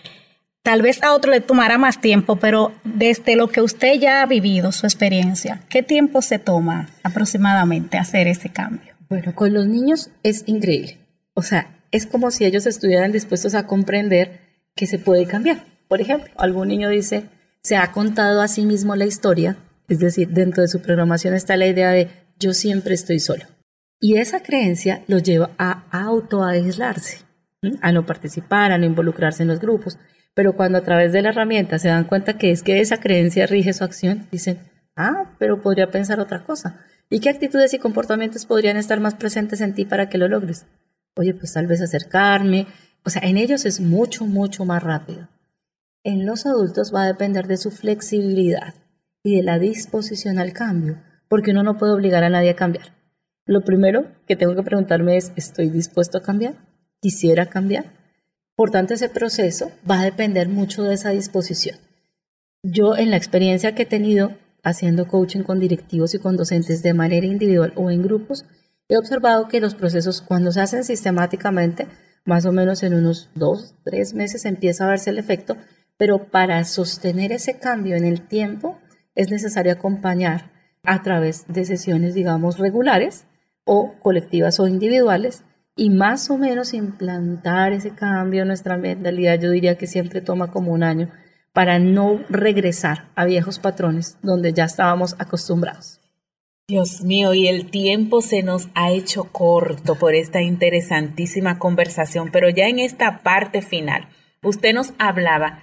Tal 0.63 0.83
vez 0.83 1.03
a 1.03 1.15
otro 1.15 1.31
le 1.31 1.41
tomará 1.41 1.79
más 1.79 2.03
tiempo, 2.03 2.37
pero 2.37 2.73
desde 2.85 3.35
lo 3.35 3.49
que 3.49 3.63
usted 3.63 3.99
ya 3.99 4.23
ha 4.23 4.27
vivido, 4.27 4.73
su 4.73 4.85
experiencia, 4.85 5.63
¿qué 5.71 5.83
tiempo 5.83 6.21
se 6.21 6.39
toma 6.39 6.89
aproximadamente 7.03 7.97
hacer 7.97 8.27
ese 8.27 8.51
cambio? 8.51 8.95
Bueno, 9.09 9.35
con 9.35 9.55
los 9.55 9.67
niños 9.67 10.11
es 10.23 10.45
increíble. 10.47 10.99
O 11.33 11.43
sea, 11.43 11.80
es 11.91 12.07
como 12.07 12.31
si 12.31 12.45
ellos 12.45 12.67
estuvieran 12.67 13.13
dispuestos 13.13 13.55
a 13.55 13.67
comprender 13.67 14.41
que 14.75 14.87
se 14.87 14.99
puede 14.99 15.27
cambiar. 15.27 15.65
Por 15.89 16.01
ejemplo, 16.01 16.33
algún 16.37 16.69
niño 16.69 16.89
dice, 16.89 17.25
se 17.63 17.77
ha 17.77 17.93
contado 17.93 18.41
a 18.41 18.49
sí 18.49 18.65
mismo 18.65 18.97
la 18.97 19.07
historia, 19.07 19.57
es 19.89 19.99
decir, 19.99 20.29
dentro 20.29 20.63
de 20.63 20.69
su 20.69 20.81
programación 20.81 21.35
está 21.35 21.57
la 21.57 21.67
idea 21.67 21.91
de 21.91 22.09
yo 22.39 22.55
siempre 22.55 22.95
estoy 22.95 23.21
solo. 23.21 23.45
Y 24.01 24.17
esa 24.17 24.43
creencia 24.43 25.03
lo 25.09 25.19
lleva 25.19 25.51
a 25.59 25.85
autoaislarse, 25.91 27.19
a 27.83 27.93
no 27.93 28.07
participar, 28.07 28.73
a 28.73 28.79
no 28.79 28.87
involucrarse 28.87 29.43
en 29.43 29.49
los 29.49 29.61
grupos. 29.61 29.99
Pero 30.33 30.55
cuando 30.55 30.79
a 30.79 30.83
través 30.83 31.13
de 31.13 31.21
la 31.21 31.31
herramienta 31.31 31.79
se 31.79 31.89
dan 31.89 32.05
cuenta 32.05 32.39
que 32.39 32.51
es 32.51 32.63
que 32.63 32.81
esa 32.81 32.99
creencia 32.99 33.47
rige 33.47 33.73
su 33.75 33.85
acción, 33.85 34.27
dicen, 34.31 34.61
ah, 34.97 35.35
pero 35.39 35.61
podría 35.61 35.91
pensar 35.91 36.21
otra 36.21 36.45
cosa. 36.45 36.81
¿Y 37.11 37.21
qué 37.21 37.29
actitudes 37.29 37.75
y 37.75 37.79
comportamientos 37.79 38.47
podrían 38.47 38.77
estar 38.77 39.01
más 39.01 39.17
presentes 39.17 39.61
en 39.61 39.75
ti 39.75 39.85
para 39.85 40.09
que 40.09 40.17
lo 40.17 40.29
logres? 40.29 40.65
Oye, 41.17 41.35
pues 41.35 41.53
tal 41.53 41.67
vez 41.67 41.81
acercarme. 41.81 42.67
O 43.05 43.11
sea, 43.11 43.23
en 43.23 43.37
ellos 43.37 43.65
es 43.65 43.81
mucho, 43.81 44.27
mucho 44.27 44.65
más 44.65 44.83
rápido. 44.83 45.29
En 46.05 46.27
los 46.27 46.47
adultos 46.47 46.95
va 46.95 47.03
a 47.03 47.07
depender 47.07 47.47
de 47.47 47.57
su 47.57 47.71
flexibilidad 47.71 48.75
y 49.23 49.37
de 49.37 49.43
la 49.43 49.59
disposición 49.59 50.39
al 50.39 50.53
cambio, 50.53 51.03
porque 51.29 51.51
uno 51.51 51.63
no 51.63 51.77
puede 51.77 51.93
obligar 51.93 52.25
a 52.25 52.31
nadie 52.31 52.51
a 52.51 52.57
cambiar. 52.57 52.95
Lo 53.45 53.63
primero 53.63 54.07
que 54.27 54.37
tengo 54.37 54.55
que 54.55 54.63
preguntarme 54.63 55.17
es, 55.17 55.33
¿estoy 55.37 55.69
dispuesto 55.71 56.19
a 56.19 56.23
cambiar? 56.23 56.55
¿Quisiera 57.01 57.47
cambiar? 57.47 57.93
Por 58.55 58.71
tanto, 58.71 58.95
ese 58.95 59.09
proceso 59.09 59.71
va 59.91 60.01
a 60.01 60.05
depender 60.05 60.49
mucho 60.49 60.83
de 60.85 60.95
esa 60.95 61.11
disposición. 61.11 61.79
Yo 62.63 62.97
en 62.97 63.11
la 63.11 63.17
experiencia 63.17 63.75
que 63.75 63.83
he 63.83 63.87
tenido 63.87 64.37
haciendo 64.63 65.09
coaching 65.09 65.43
con 65.43 65.61
directivos 65.61 66.15
y 66.15 66.19
con 66.19 66.37
docentes 66.37 66.83
de 66.83 66.95
manera 66.95 67.27
individual 67.27 67.73
o 67.77 67.91
en 67.91 68.03
grupos, 68.03 68.45
he 68.91 68.99
observado 68.99 69.49
que 69.49 69.61
los 69.61 69.75
procesos 69.75 70.21
cuando 70.21 70.51
se 70.53 70.61
hacen 70.61 70.85
sistemáticamente, 70.85 71.87
más 72.25 72.45
o 72.45 72.53
menos 72.53 72.83
en 72.83 72.95
unos 72.95 73.31
dos, 73.35 73.77
tres 73.85 74.15
meses 74.15 74.45
empieza 74.45 74.85
a 74.85 74.89
verse 74.89 75.11
el 75.11 75.19
efecto, 75.19 75.57
pero 75.97 76.31
para 76.31 76.65
sostener 76.65 77.33
ese 77.33 77.59
cambio 77.59 77.97
en 77.97 78.05
el 78.05 78.27
tiempo 78.27 78.79
es 79.15 79.31
necesario 79.31 79.73
acompañar 79.73 80.51
a 80.83 81.03
través 81.03 81.45
de 81.47 81.65
sesiones, 81.65 82.15
digamos, 82.15 82.59
regulares 82.59 83.27
o 83.65 83.95
colectivas 84.01 84.59
o 84.59 84.67
individuales 84.67 85.45
y 85.77 85.91
más 85.91 86.29
o 86.31 86.37
menos 86.37 86.75
implantar 86.75 87.73
ese 87.73 87.91
cambio 87.91 88.43
en 88.43 88.49
nuestra 88.49 88.77
mentalidad, 88.77 89.39
yo 89.39 89.51
diría 89.51 89.79
que 89.79 89.87
siempre 89.87 90.21
toma 90.21 90.51
como 90.51 90.73
un 90.73 90.83
año 90.83 91.11
para 91.53 91.79
no 91.79 92.21
regresar 92.29 93.11
a 93.15 93.25
viejos 93.25 93.59
patrones 93.59 94.19
donde 94.23 94.53
ya 94.53 94.65
estábamos 94.65 95.15
acostumbrados. 95.19 96.00
Dios 96.71 97.03
mío, 97.03 97.35
y 97.35 97.49
el 97.49 97.71
tiempo 97.71 98.23
se 98.23 98.43
nos 98.43 98.69
ha 98.75 98.91
hecho 98.91 99.25
corto 99.25 99.97
por 99.97 100.15
esta 100.15 100.41
interesantísima 100.41 101.59
conversación, 101.59 102.31
pero 102.33 102.49
ya 102.49 102.69
en 102.69 102.79
esta 102.79 103.23
parte 103.23 103.61
final, 103.61 104.09
usted 104.43 104.73
nos 104.73 104.95
hablaba 104.99 105.61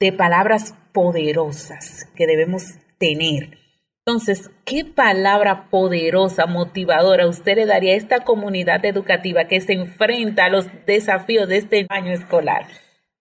de 0.00 0.12
palabras 0.12 0.74
poderosas 0.92 2.08
que 2.14 2.26
debemos 2.26 2.74
tener 2.98 3.64
entonces, 4.06 4.50
¿qué 4.66 4.84
palabra 4.84 5.70
poderosa, 5.70 6.44
motivadora 6.44 7.26
usted 7.26 7.56
le 7.56 7.64
daría 7.64 7.94
a 7.94 7.96
esta 7.96 8.20
comunidad 8.20 8.84
educativa 8.84 9.46
que 9.46 9.62
se 9.62 9.72
enfrenta 9.72 10.44
a 10.44 10.50
los 10.50 10.66
desafíos 10.84 11.48
de 11.48 11.56
este 11.56 11.86
año 11.88 12.12
escolar? 12.12 12.66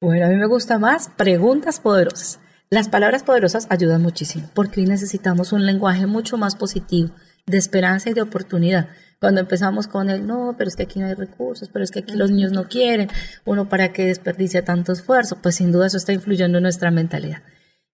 Bueno, 0.01 0.25
a 0.25 0.29
mí 0.29 0.35
me 0.35 0.45
gusta 0.45 0.79
más 0.79 1.07
preguntas 1.07 1.79
poderosas. 1.79 2.41
Las 2.73 2.89
palabras 2.89 3.21
poderosas 3.21 3.67
ayudan 3.69 4.01
muchísimo 4.01 4.49
porque 4.55 4.79
hoy 4.79 4.87
necesitamos 4.87 5.53
un 5.53 5.63
lenguaje 5.63 6.07
mucho 6.07 6.37
más 6.37 6.55
positivo, 6.55 7.11
de 7.45 7.59
esperanza 7.59 8.09
y 8.09 8.13
de 8.13 8.23
oportunidad. 8.23 8.89
Cuando 9.19 9.41
empezamos 9.41 9.85
con 9.85 10.09
el 10.09 10.25
no, 10.25 10.55
pero 10.57 10.69
es 10.69 10.75
que 10.75 10.81
aquí 10.81 10.99
no 10.99 11.05
hay 11.05 11.13
recursos, 11.13 11.69
pero 11.71 11.85
es 11.85 11.91
que 11.91 11.99
aquí 11.99 12.15
los 12.15 12.31
niños 12.31 12.51
no 12.51 12.67
quieren, 12.67 13.09
uno 13.45 13.69
para 13.69 13.93
qué 13.93 14.07
desperdicia 14.07 14.65
tanto 14.65 14.91
esfuerzo, 14.91 15.37
pues 15.39 15.53
sin 15.53 15.71
duda 15.71 15.85
eso 15.85 15.97
está 15.97 16.13
influyendo 16.13 16.57
en 16.57 16.63
nuestra 16.63 16.89
mentalidad. 16.89 17.43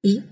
Y 0.02 0.24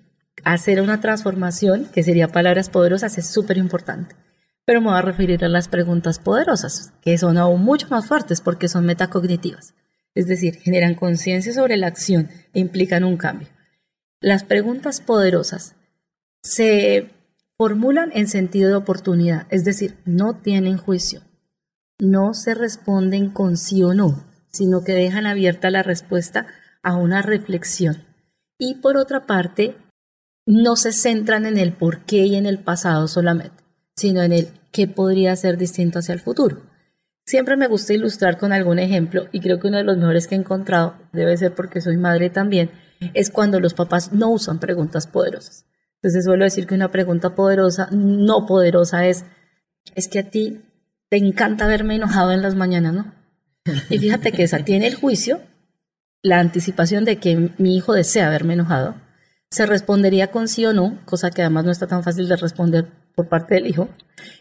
hacer 0.45 0.79
una 0.79 1.01
transformación, 1.01 1.83
que 1.91 2.03
sería 2.03 2.29
palabras 2.29 2.69
poderosas, 2.69 3.17
es 3.17 3.27
súper 3.27 3.57
importante. 3.57 4.15
Pero 4.63 4.79
me 4.79 4.87
voy 4.87 4.97
a 4.97 5.01
referir 5.01 5.43
a 5.43 5.49
las 5.49 5.67
preguntas 5.67 6.19
poderosas, 6.19 6.93
que 7.01 7.17
son 7.17 7.37
aún 7.37 7.65
mucho 7.65 7.89
más 7.89 8.07
fuertes 8.07 8.39
porque 8.39 8.69
son 8.69 8.85
metacognitivas. 8.85 9.73
Es 10.15 10.25
decir, 10.25 10.55
generan 10.55 10.95
conciencia 10.95 11.51
sobre 11.51 11.75
la 11.75 11.87
acción 11.87 12.29
e 12.53 12.61
implican 12.61 13.03
un 13.03 13.17
cambio. 13.17 13.49
Las 14.19 14.43
preguntas 14.43 14.99
poderosas 14.99 15.75
se 16.41 17.11
formulan 17.55 18.11
en 18.13 18.27
sentido 18.27 18.69
de 18.69 18.75
oportunidad, 18.75 19.45
es 19.51 19.63
decir, 19.63 19.95
no 20.05 20.37
tienen 20.37 20.77
juicio, 20.77 21.21
no 21.99 22.33
se 22.33 22.55
responden 22.55 23.29
con 23.29 23.57
sí 23.57 23.83
o 23.83 23.93
no, 23.93 24.25
sino 24.49 24.83
que 24.83 24.93
dejan 24.93 25.27
abierta 25.27 25.69
la 25.69 25.83
respuesta 25.83 26.47
a 26.81 26.95
una 26.95 27.21
reflexión. 27.21 28.05
Y 28.57 28.75
por 28.75 28.97
otra 28.97 29.27
parte, 29.27 29.75
no 30.47 30.75
se 30.77 30.93
centran 30.93 31.45
en 31.45 31.57
el 31.57 31.73
por 31.73 32.05
qué 32.05 32.25
y 32.25 32.35
en 32.37 32.47
el 32.47 32.57
pasado 32.57 33.07
solamente, 33.07 33.63
sino 33.95 34.23
en 34.23 34.31
el 34.31 34.49
qué 34.71 34.87
podría 34.87 35.35
ser 35.35 35.57
distinto 35.57 35.99
hacia 35.99 36.13
el 36.13 36.21
futuro. 36.21 36.63
Siempre 37.25 37.55
me 37.55 37.67
gusta 37.67 37.93
ilustrar 37.93 38.37
con 38.37 38.51
algún 38.51 38.79
ejemplo 38.79 39.27
y 39.31 39.41
creo 39.41 39.59
que 39.59 39.67
uno 39.67 39.77
de 39.77 39.83
los 39.83 39.97
mejores 39.97 40.27
que 40.27 40.33
he 40.33 40.39
encontrado, 40.39 40.95
debe 41.11 41.37
ser 41.37 41.53
porque 41.53 41.81
soy 41.81 41.97
madre 41.97 42.29
también, 42.29 42.71
es 43.13 43.29
cuando 43.29 43.59
los 43.59 43.73
papás 43.73 44.13
no 44.13 44.29
usan 44.29 44.59
preguntas 44.59 45.07
poderosas. 45.07 45.65
Entonces 46.01 46.25
suelo 46.25 46.43
decir 46.43 46.67
que 46.67 46.75
una 46.75 46.91
pregunta 46.91 47.35
poderosa, 47.35 47.89
no 47.91 48.45
poderosa 48.45 49.07
es, 49.07 49.25
es 49.95 50.07
que 50.07 50.19
a 50.19 50.29
ti 50.29 50.61
te 51.09 51.17
encanta 51.17 51.67
verme 51.67 51.95
enojado 51.95 52.31
en 52.31 52.41
las 52.41 52.55
mañanas, 52.55 52.93
¿no? 52.93 53.13
Y 53.89 53.97
fíjate 53.97 54.31
que 54.31 54.43
esa 54.43 54.59
tiene 54.59 54.87
el 54.87 54.95
juicio, 54.95 55.41
la 56.21 56.39
anticipación 56.39 57.05
de 57.05 57.17
que 57.17 57.51
mi 57.57 57.75
hijo 57.75 57.93
desea 57.93 58.29
verme 58.29 58.53
enojado, 58.53 58.95
se 59.49 59.65
respondería 59.65 60.27
con 60.27 60.47
sí 60.47 60.65
o 60.65 60.73
no, 60.73 60.99
cosa 61.05 61.31
que 61.31 61.41
además 61.41 61.65
no 61.65 61.71
está 61.71 61.87
tan 61.87 62.03
fácil 62.03 62.27
de 62.27 62.35
responder 62.35 62.87
por 63.15 63.29
parte 63.29 63.55
del 63.55 63.67
hijo, 63.67 63.89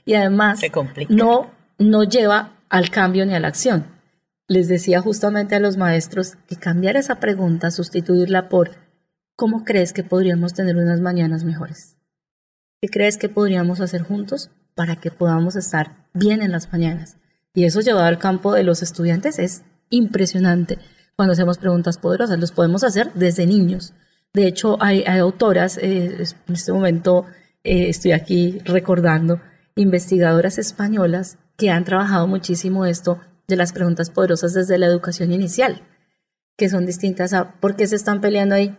y 0.04 0.14
además 0.14 0.60
no, 1.08 1.50
no 1.78 2.04
lleva 2.04 2.56
al 2.68 2.90
cambio 2.90 3.24
ni 3.24 3.34
a 3.34 3.40
la 3.40 3.48
acción. 3.48 3.95
Les 4.48 4.68
decía 4.68 5.00
justamente 5.00 5.56
a 5.56 5.60
los 5.60 5.76
maestros 5.76 6.36
que 6.46 6.56
cambiar 6.56 6.96
esa 6.96 7.16
pregunta, 7.16 7.72
sustituirla 7.72 8.48
por 8.48 8.70
¿cómo 9.34 9.64
crees 9.64 9.92
que 9.92 10.04
podríamos 10.04 10.54
tener 10.54 10.76
unas 10.76 11.00
mañanas 11.00 11.42
mejores? 11.42 11.96
¿Qué 12.80 12.88
crees 12.88 13.16
que 13.16 13.28
podríamos 13.28 13.80
hacer 13.80 14.02
juntos 14.02 14.50
para 14.74 14.96
que 14.96 15.10
podamos 15.10 15.56
estar 15.56 16.06
bien 16.14 16.42
en 16.42 16.52
las 16.52 16.70
mañanas? 16.70 17.16
Y 17.54 17.64
eso 17.64 17.80
llevado 17.80 18.06
al 18.06 18.18
campo 18.18 18.52
de 18.52 18.62
los 18.62 18.82
estudiantes 18.82 19.40
es 19.40 19.62
impresionante 19.90 20.78
cuando 21.16 21.32
hacemos 21.32 21.58
preguntas 21.58 21.98
poderosas. 21.98 22.38
Los 22.38 22.52
podemos 22.52 22.84
hacer 22.84 23.12
desde 23.14 23.46
niños. 23.46 23.94
De 24.32 24.46
hecho, 24.46 24.76
hay, 24.80 25.04
autoras, 25.06 25.76
eh, 25.78 26.24
en 26.46 26.54
este 26.54 26.72
momento 26.72 27.26
eh, 27.64 27.88
estoy 27.88 28.12
aquí 28.12 28.60
recordando, 28.64 29.40
investigadoras 29.74 30.58
españolas 30.58 31.38
que 31.56 31.70
han 31.70 31.84
trabajado 31.84 32.28
muchísimo 32.28 32.86
esto 32.86 33.18
de 33.48 33.56
las 33.56 33.72
preguntas 33.72 34.10
poderosas 34.10 34.52
desde 34.54 34.78
la 34.78 34.86
educación 34.86 35.32
inicial, 35.32 35.82
que 36.56 36.68
son 36.68 36.86
distintas 36.86 37.32
a 37.32 37.60
por 37.60 37.76
qué 37.76 37.86
se 37.86 37.96
están 37.96 38.20
peleando 38.20 38.54
ahí. 38.54 38.76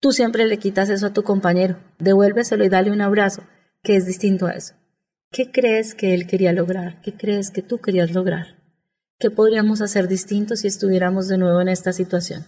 Tú 0.00 0.12
siempre 0.12 0.46
le 0.46 0.58
quitas 0.58 0.90
eso 0.90 1.06
a 1.06 1.12
tu 1.12 1.22
compañero, 1.22 1.78
devuélveselo 1.98 2.64
y 2.64 2.68
dale 2.68 2.90
un 2.90 3.00
abrazo, 3.00 3.42
que 3.82 3.96
es 3.96 4.06
distinto 4.06 4.46
a 4.46 4.52
eso. 4.52 4.74
¿Qué 5.30 5.50
crees 5.50 5.94
que 5.94 6.14
él 6.14 6.26
quería 6.26 6.52
lograr? 6.52 7.00
¿Qué 7.02 7.12
crees 7.12 7.50
que 7.50 7.62
tú 7.62 7.78
querías 7.78 8.12
lograr? 8.12 8.56
¿Qué 9.18 9.30
podríamos 9.30 9.80
hacer 9.80 10.08
distinto 10.08 10.56
si 10.56 10.66
estuviéramos 10.66 11.26
de 11.26 11.38
nuevo 11.38 11.60
en 11.60 11.68
esta 11.68 11.92
situación? 11.92 12.44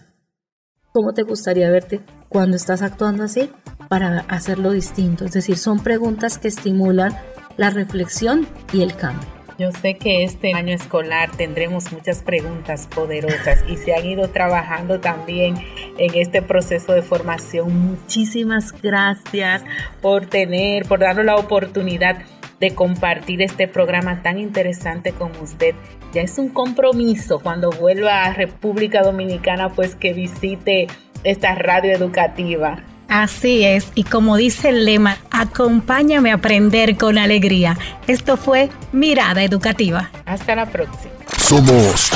¿Cómo 0.91 1.13
te 1.13 1.23
gustaría 1.23 1.69
verte 1.69 2.01
cuando 2.29 2.55
estás 2.55 2.81
actuando 2.81 3.23
así 3.23 3.49
para 3.89 4.19
hacerlo 4.21 4.71
distinto? 4.71 5.25
Es 5.25 5.33
decir, 5.33 5.57
son 5.57 5.81
preguntas 5.81 6.37
que 6.37 6.47
estimulan 6.47 7.15
la 7.57 7.69
reflexión 7.69 8.47
y 8.71 8.81
el 8.81 8.95
cambio. 8.95 9.38
Yo 9.59 9.73
sé 9.73 9.95
que 9.95 10.23
este 10.23 10.53
año 10.53 10.73
escolar 10.73 11.31
tendremos 11.35 11.91
muchas 11.91 12.21
preguntas 12.21 12.87
poderosas 12.87 13.61
y 13.67 13.75
se 13.75 13.93
han 13.93 14.05
ido 14.05 14.29
trabajando 14.29 15.01
también 15.01 15.55
en 15.97 16.15
este 16.15 16.41
proceso 16.41 16.93
de 16.93 17.01
formación. 17.01 17.77
Muchísimas 17.77 18.71
gracias 18.81 19.65
por 20.01 20.27
tener, 20.27 20.85
por 20.85 21.01
darnos 21.01 21.25
la 21.25 21.35
oportunidad 21.35 22.19
de 22.61 22.73
compartir 22.73 23.41
este 23.41 23.67
programa 23.67 24.23
tan 24.23 24.39
interesante 24.39 25.11
con 25.11 25.31
usted. 25.41 25.75
Ya 26.13 26.21
es 26.21 26.37
un 26.37 26.47
compromiso 26.47 27.39
cuando 27.39 27.69
vuelva 27.69 28.23
a 28.23 28.33
República 28.33 29.01
Dominicana, 29.01 29.73
pues 29.73 29.93
que 29.93 30.13
visite 30.13 30.87
esta 31.25 31.53
radio 31.55 31.91
educativa. 31.91 32.81
Así 33.09 33.63
es, 33.65 33.87
y 33.95 34.03
como 34.03 34.37
dice 34.37 34.69
el 34.69 34.85
lema, 34.85 35.17
acompáñame 35.31 36.31
a 36.31 36.35
aprender 36.35 36.95
con 36.95 37.17
alegría. 37.17 37.77
Esto 38.07 38.37
fue 38.37 38.69
Mirada 38.91 39.43
Educativa. 39.43 40.11
Hasta 40.25 40.55
la 40.55 40.67
próxima. 40.67 41.13
Somos, 41.37 42.11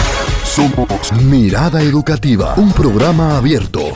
somos 0.46 1.12
Mirada 1.24 1.82
Educativa, 1.82 2.54
un 2.58 2.72
programa 2.72 3.38
abierto, 3.38 3.94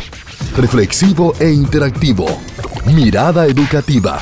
reflexivo 0.55 1.33
e 1.39 1.51
interactivo. 1.51 2.25
Mirada 2.85 3.45
Educativa 3.45 4.19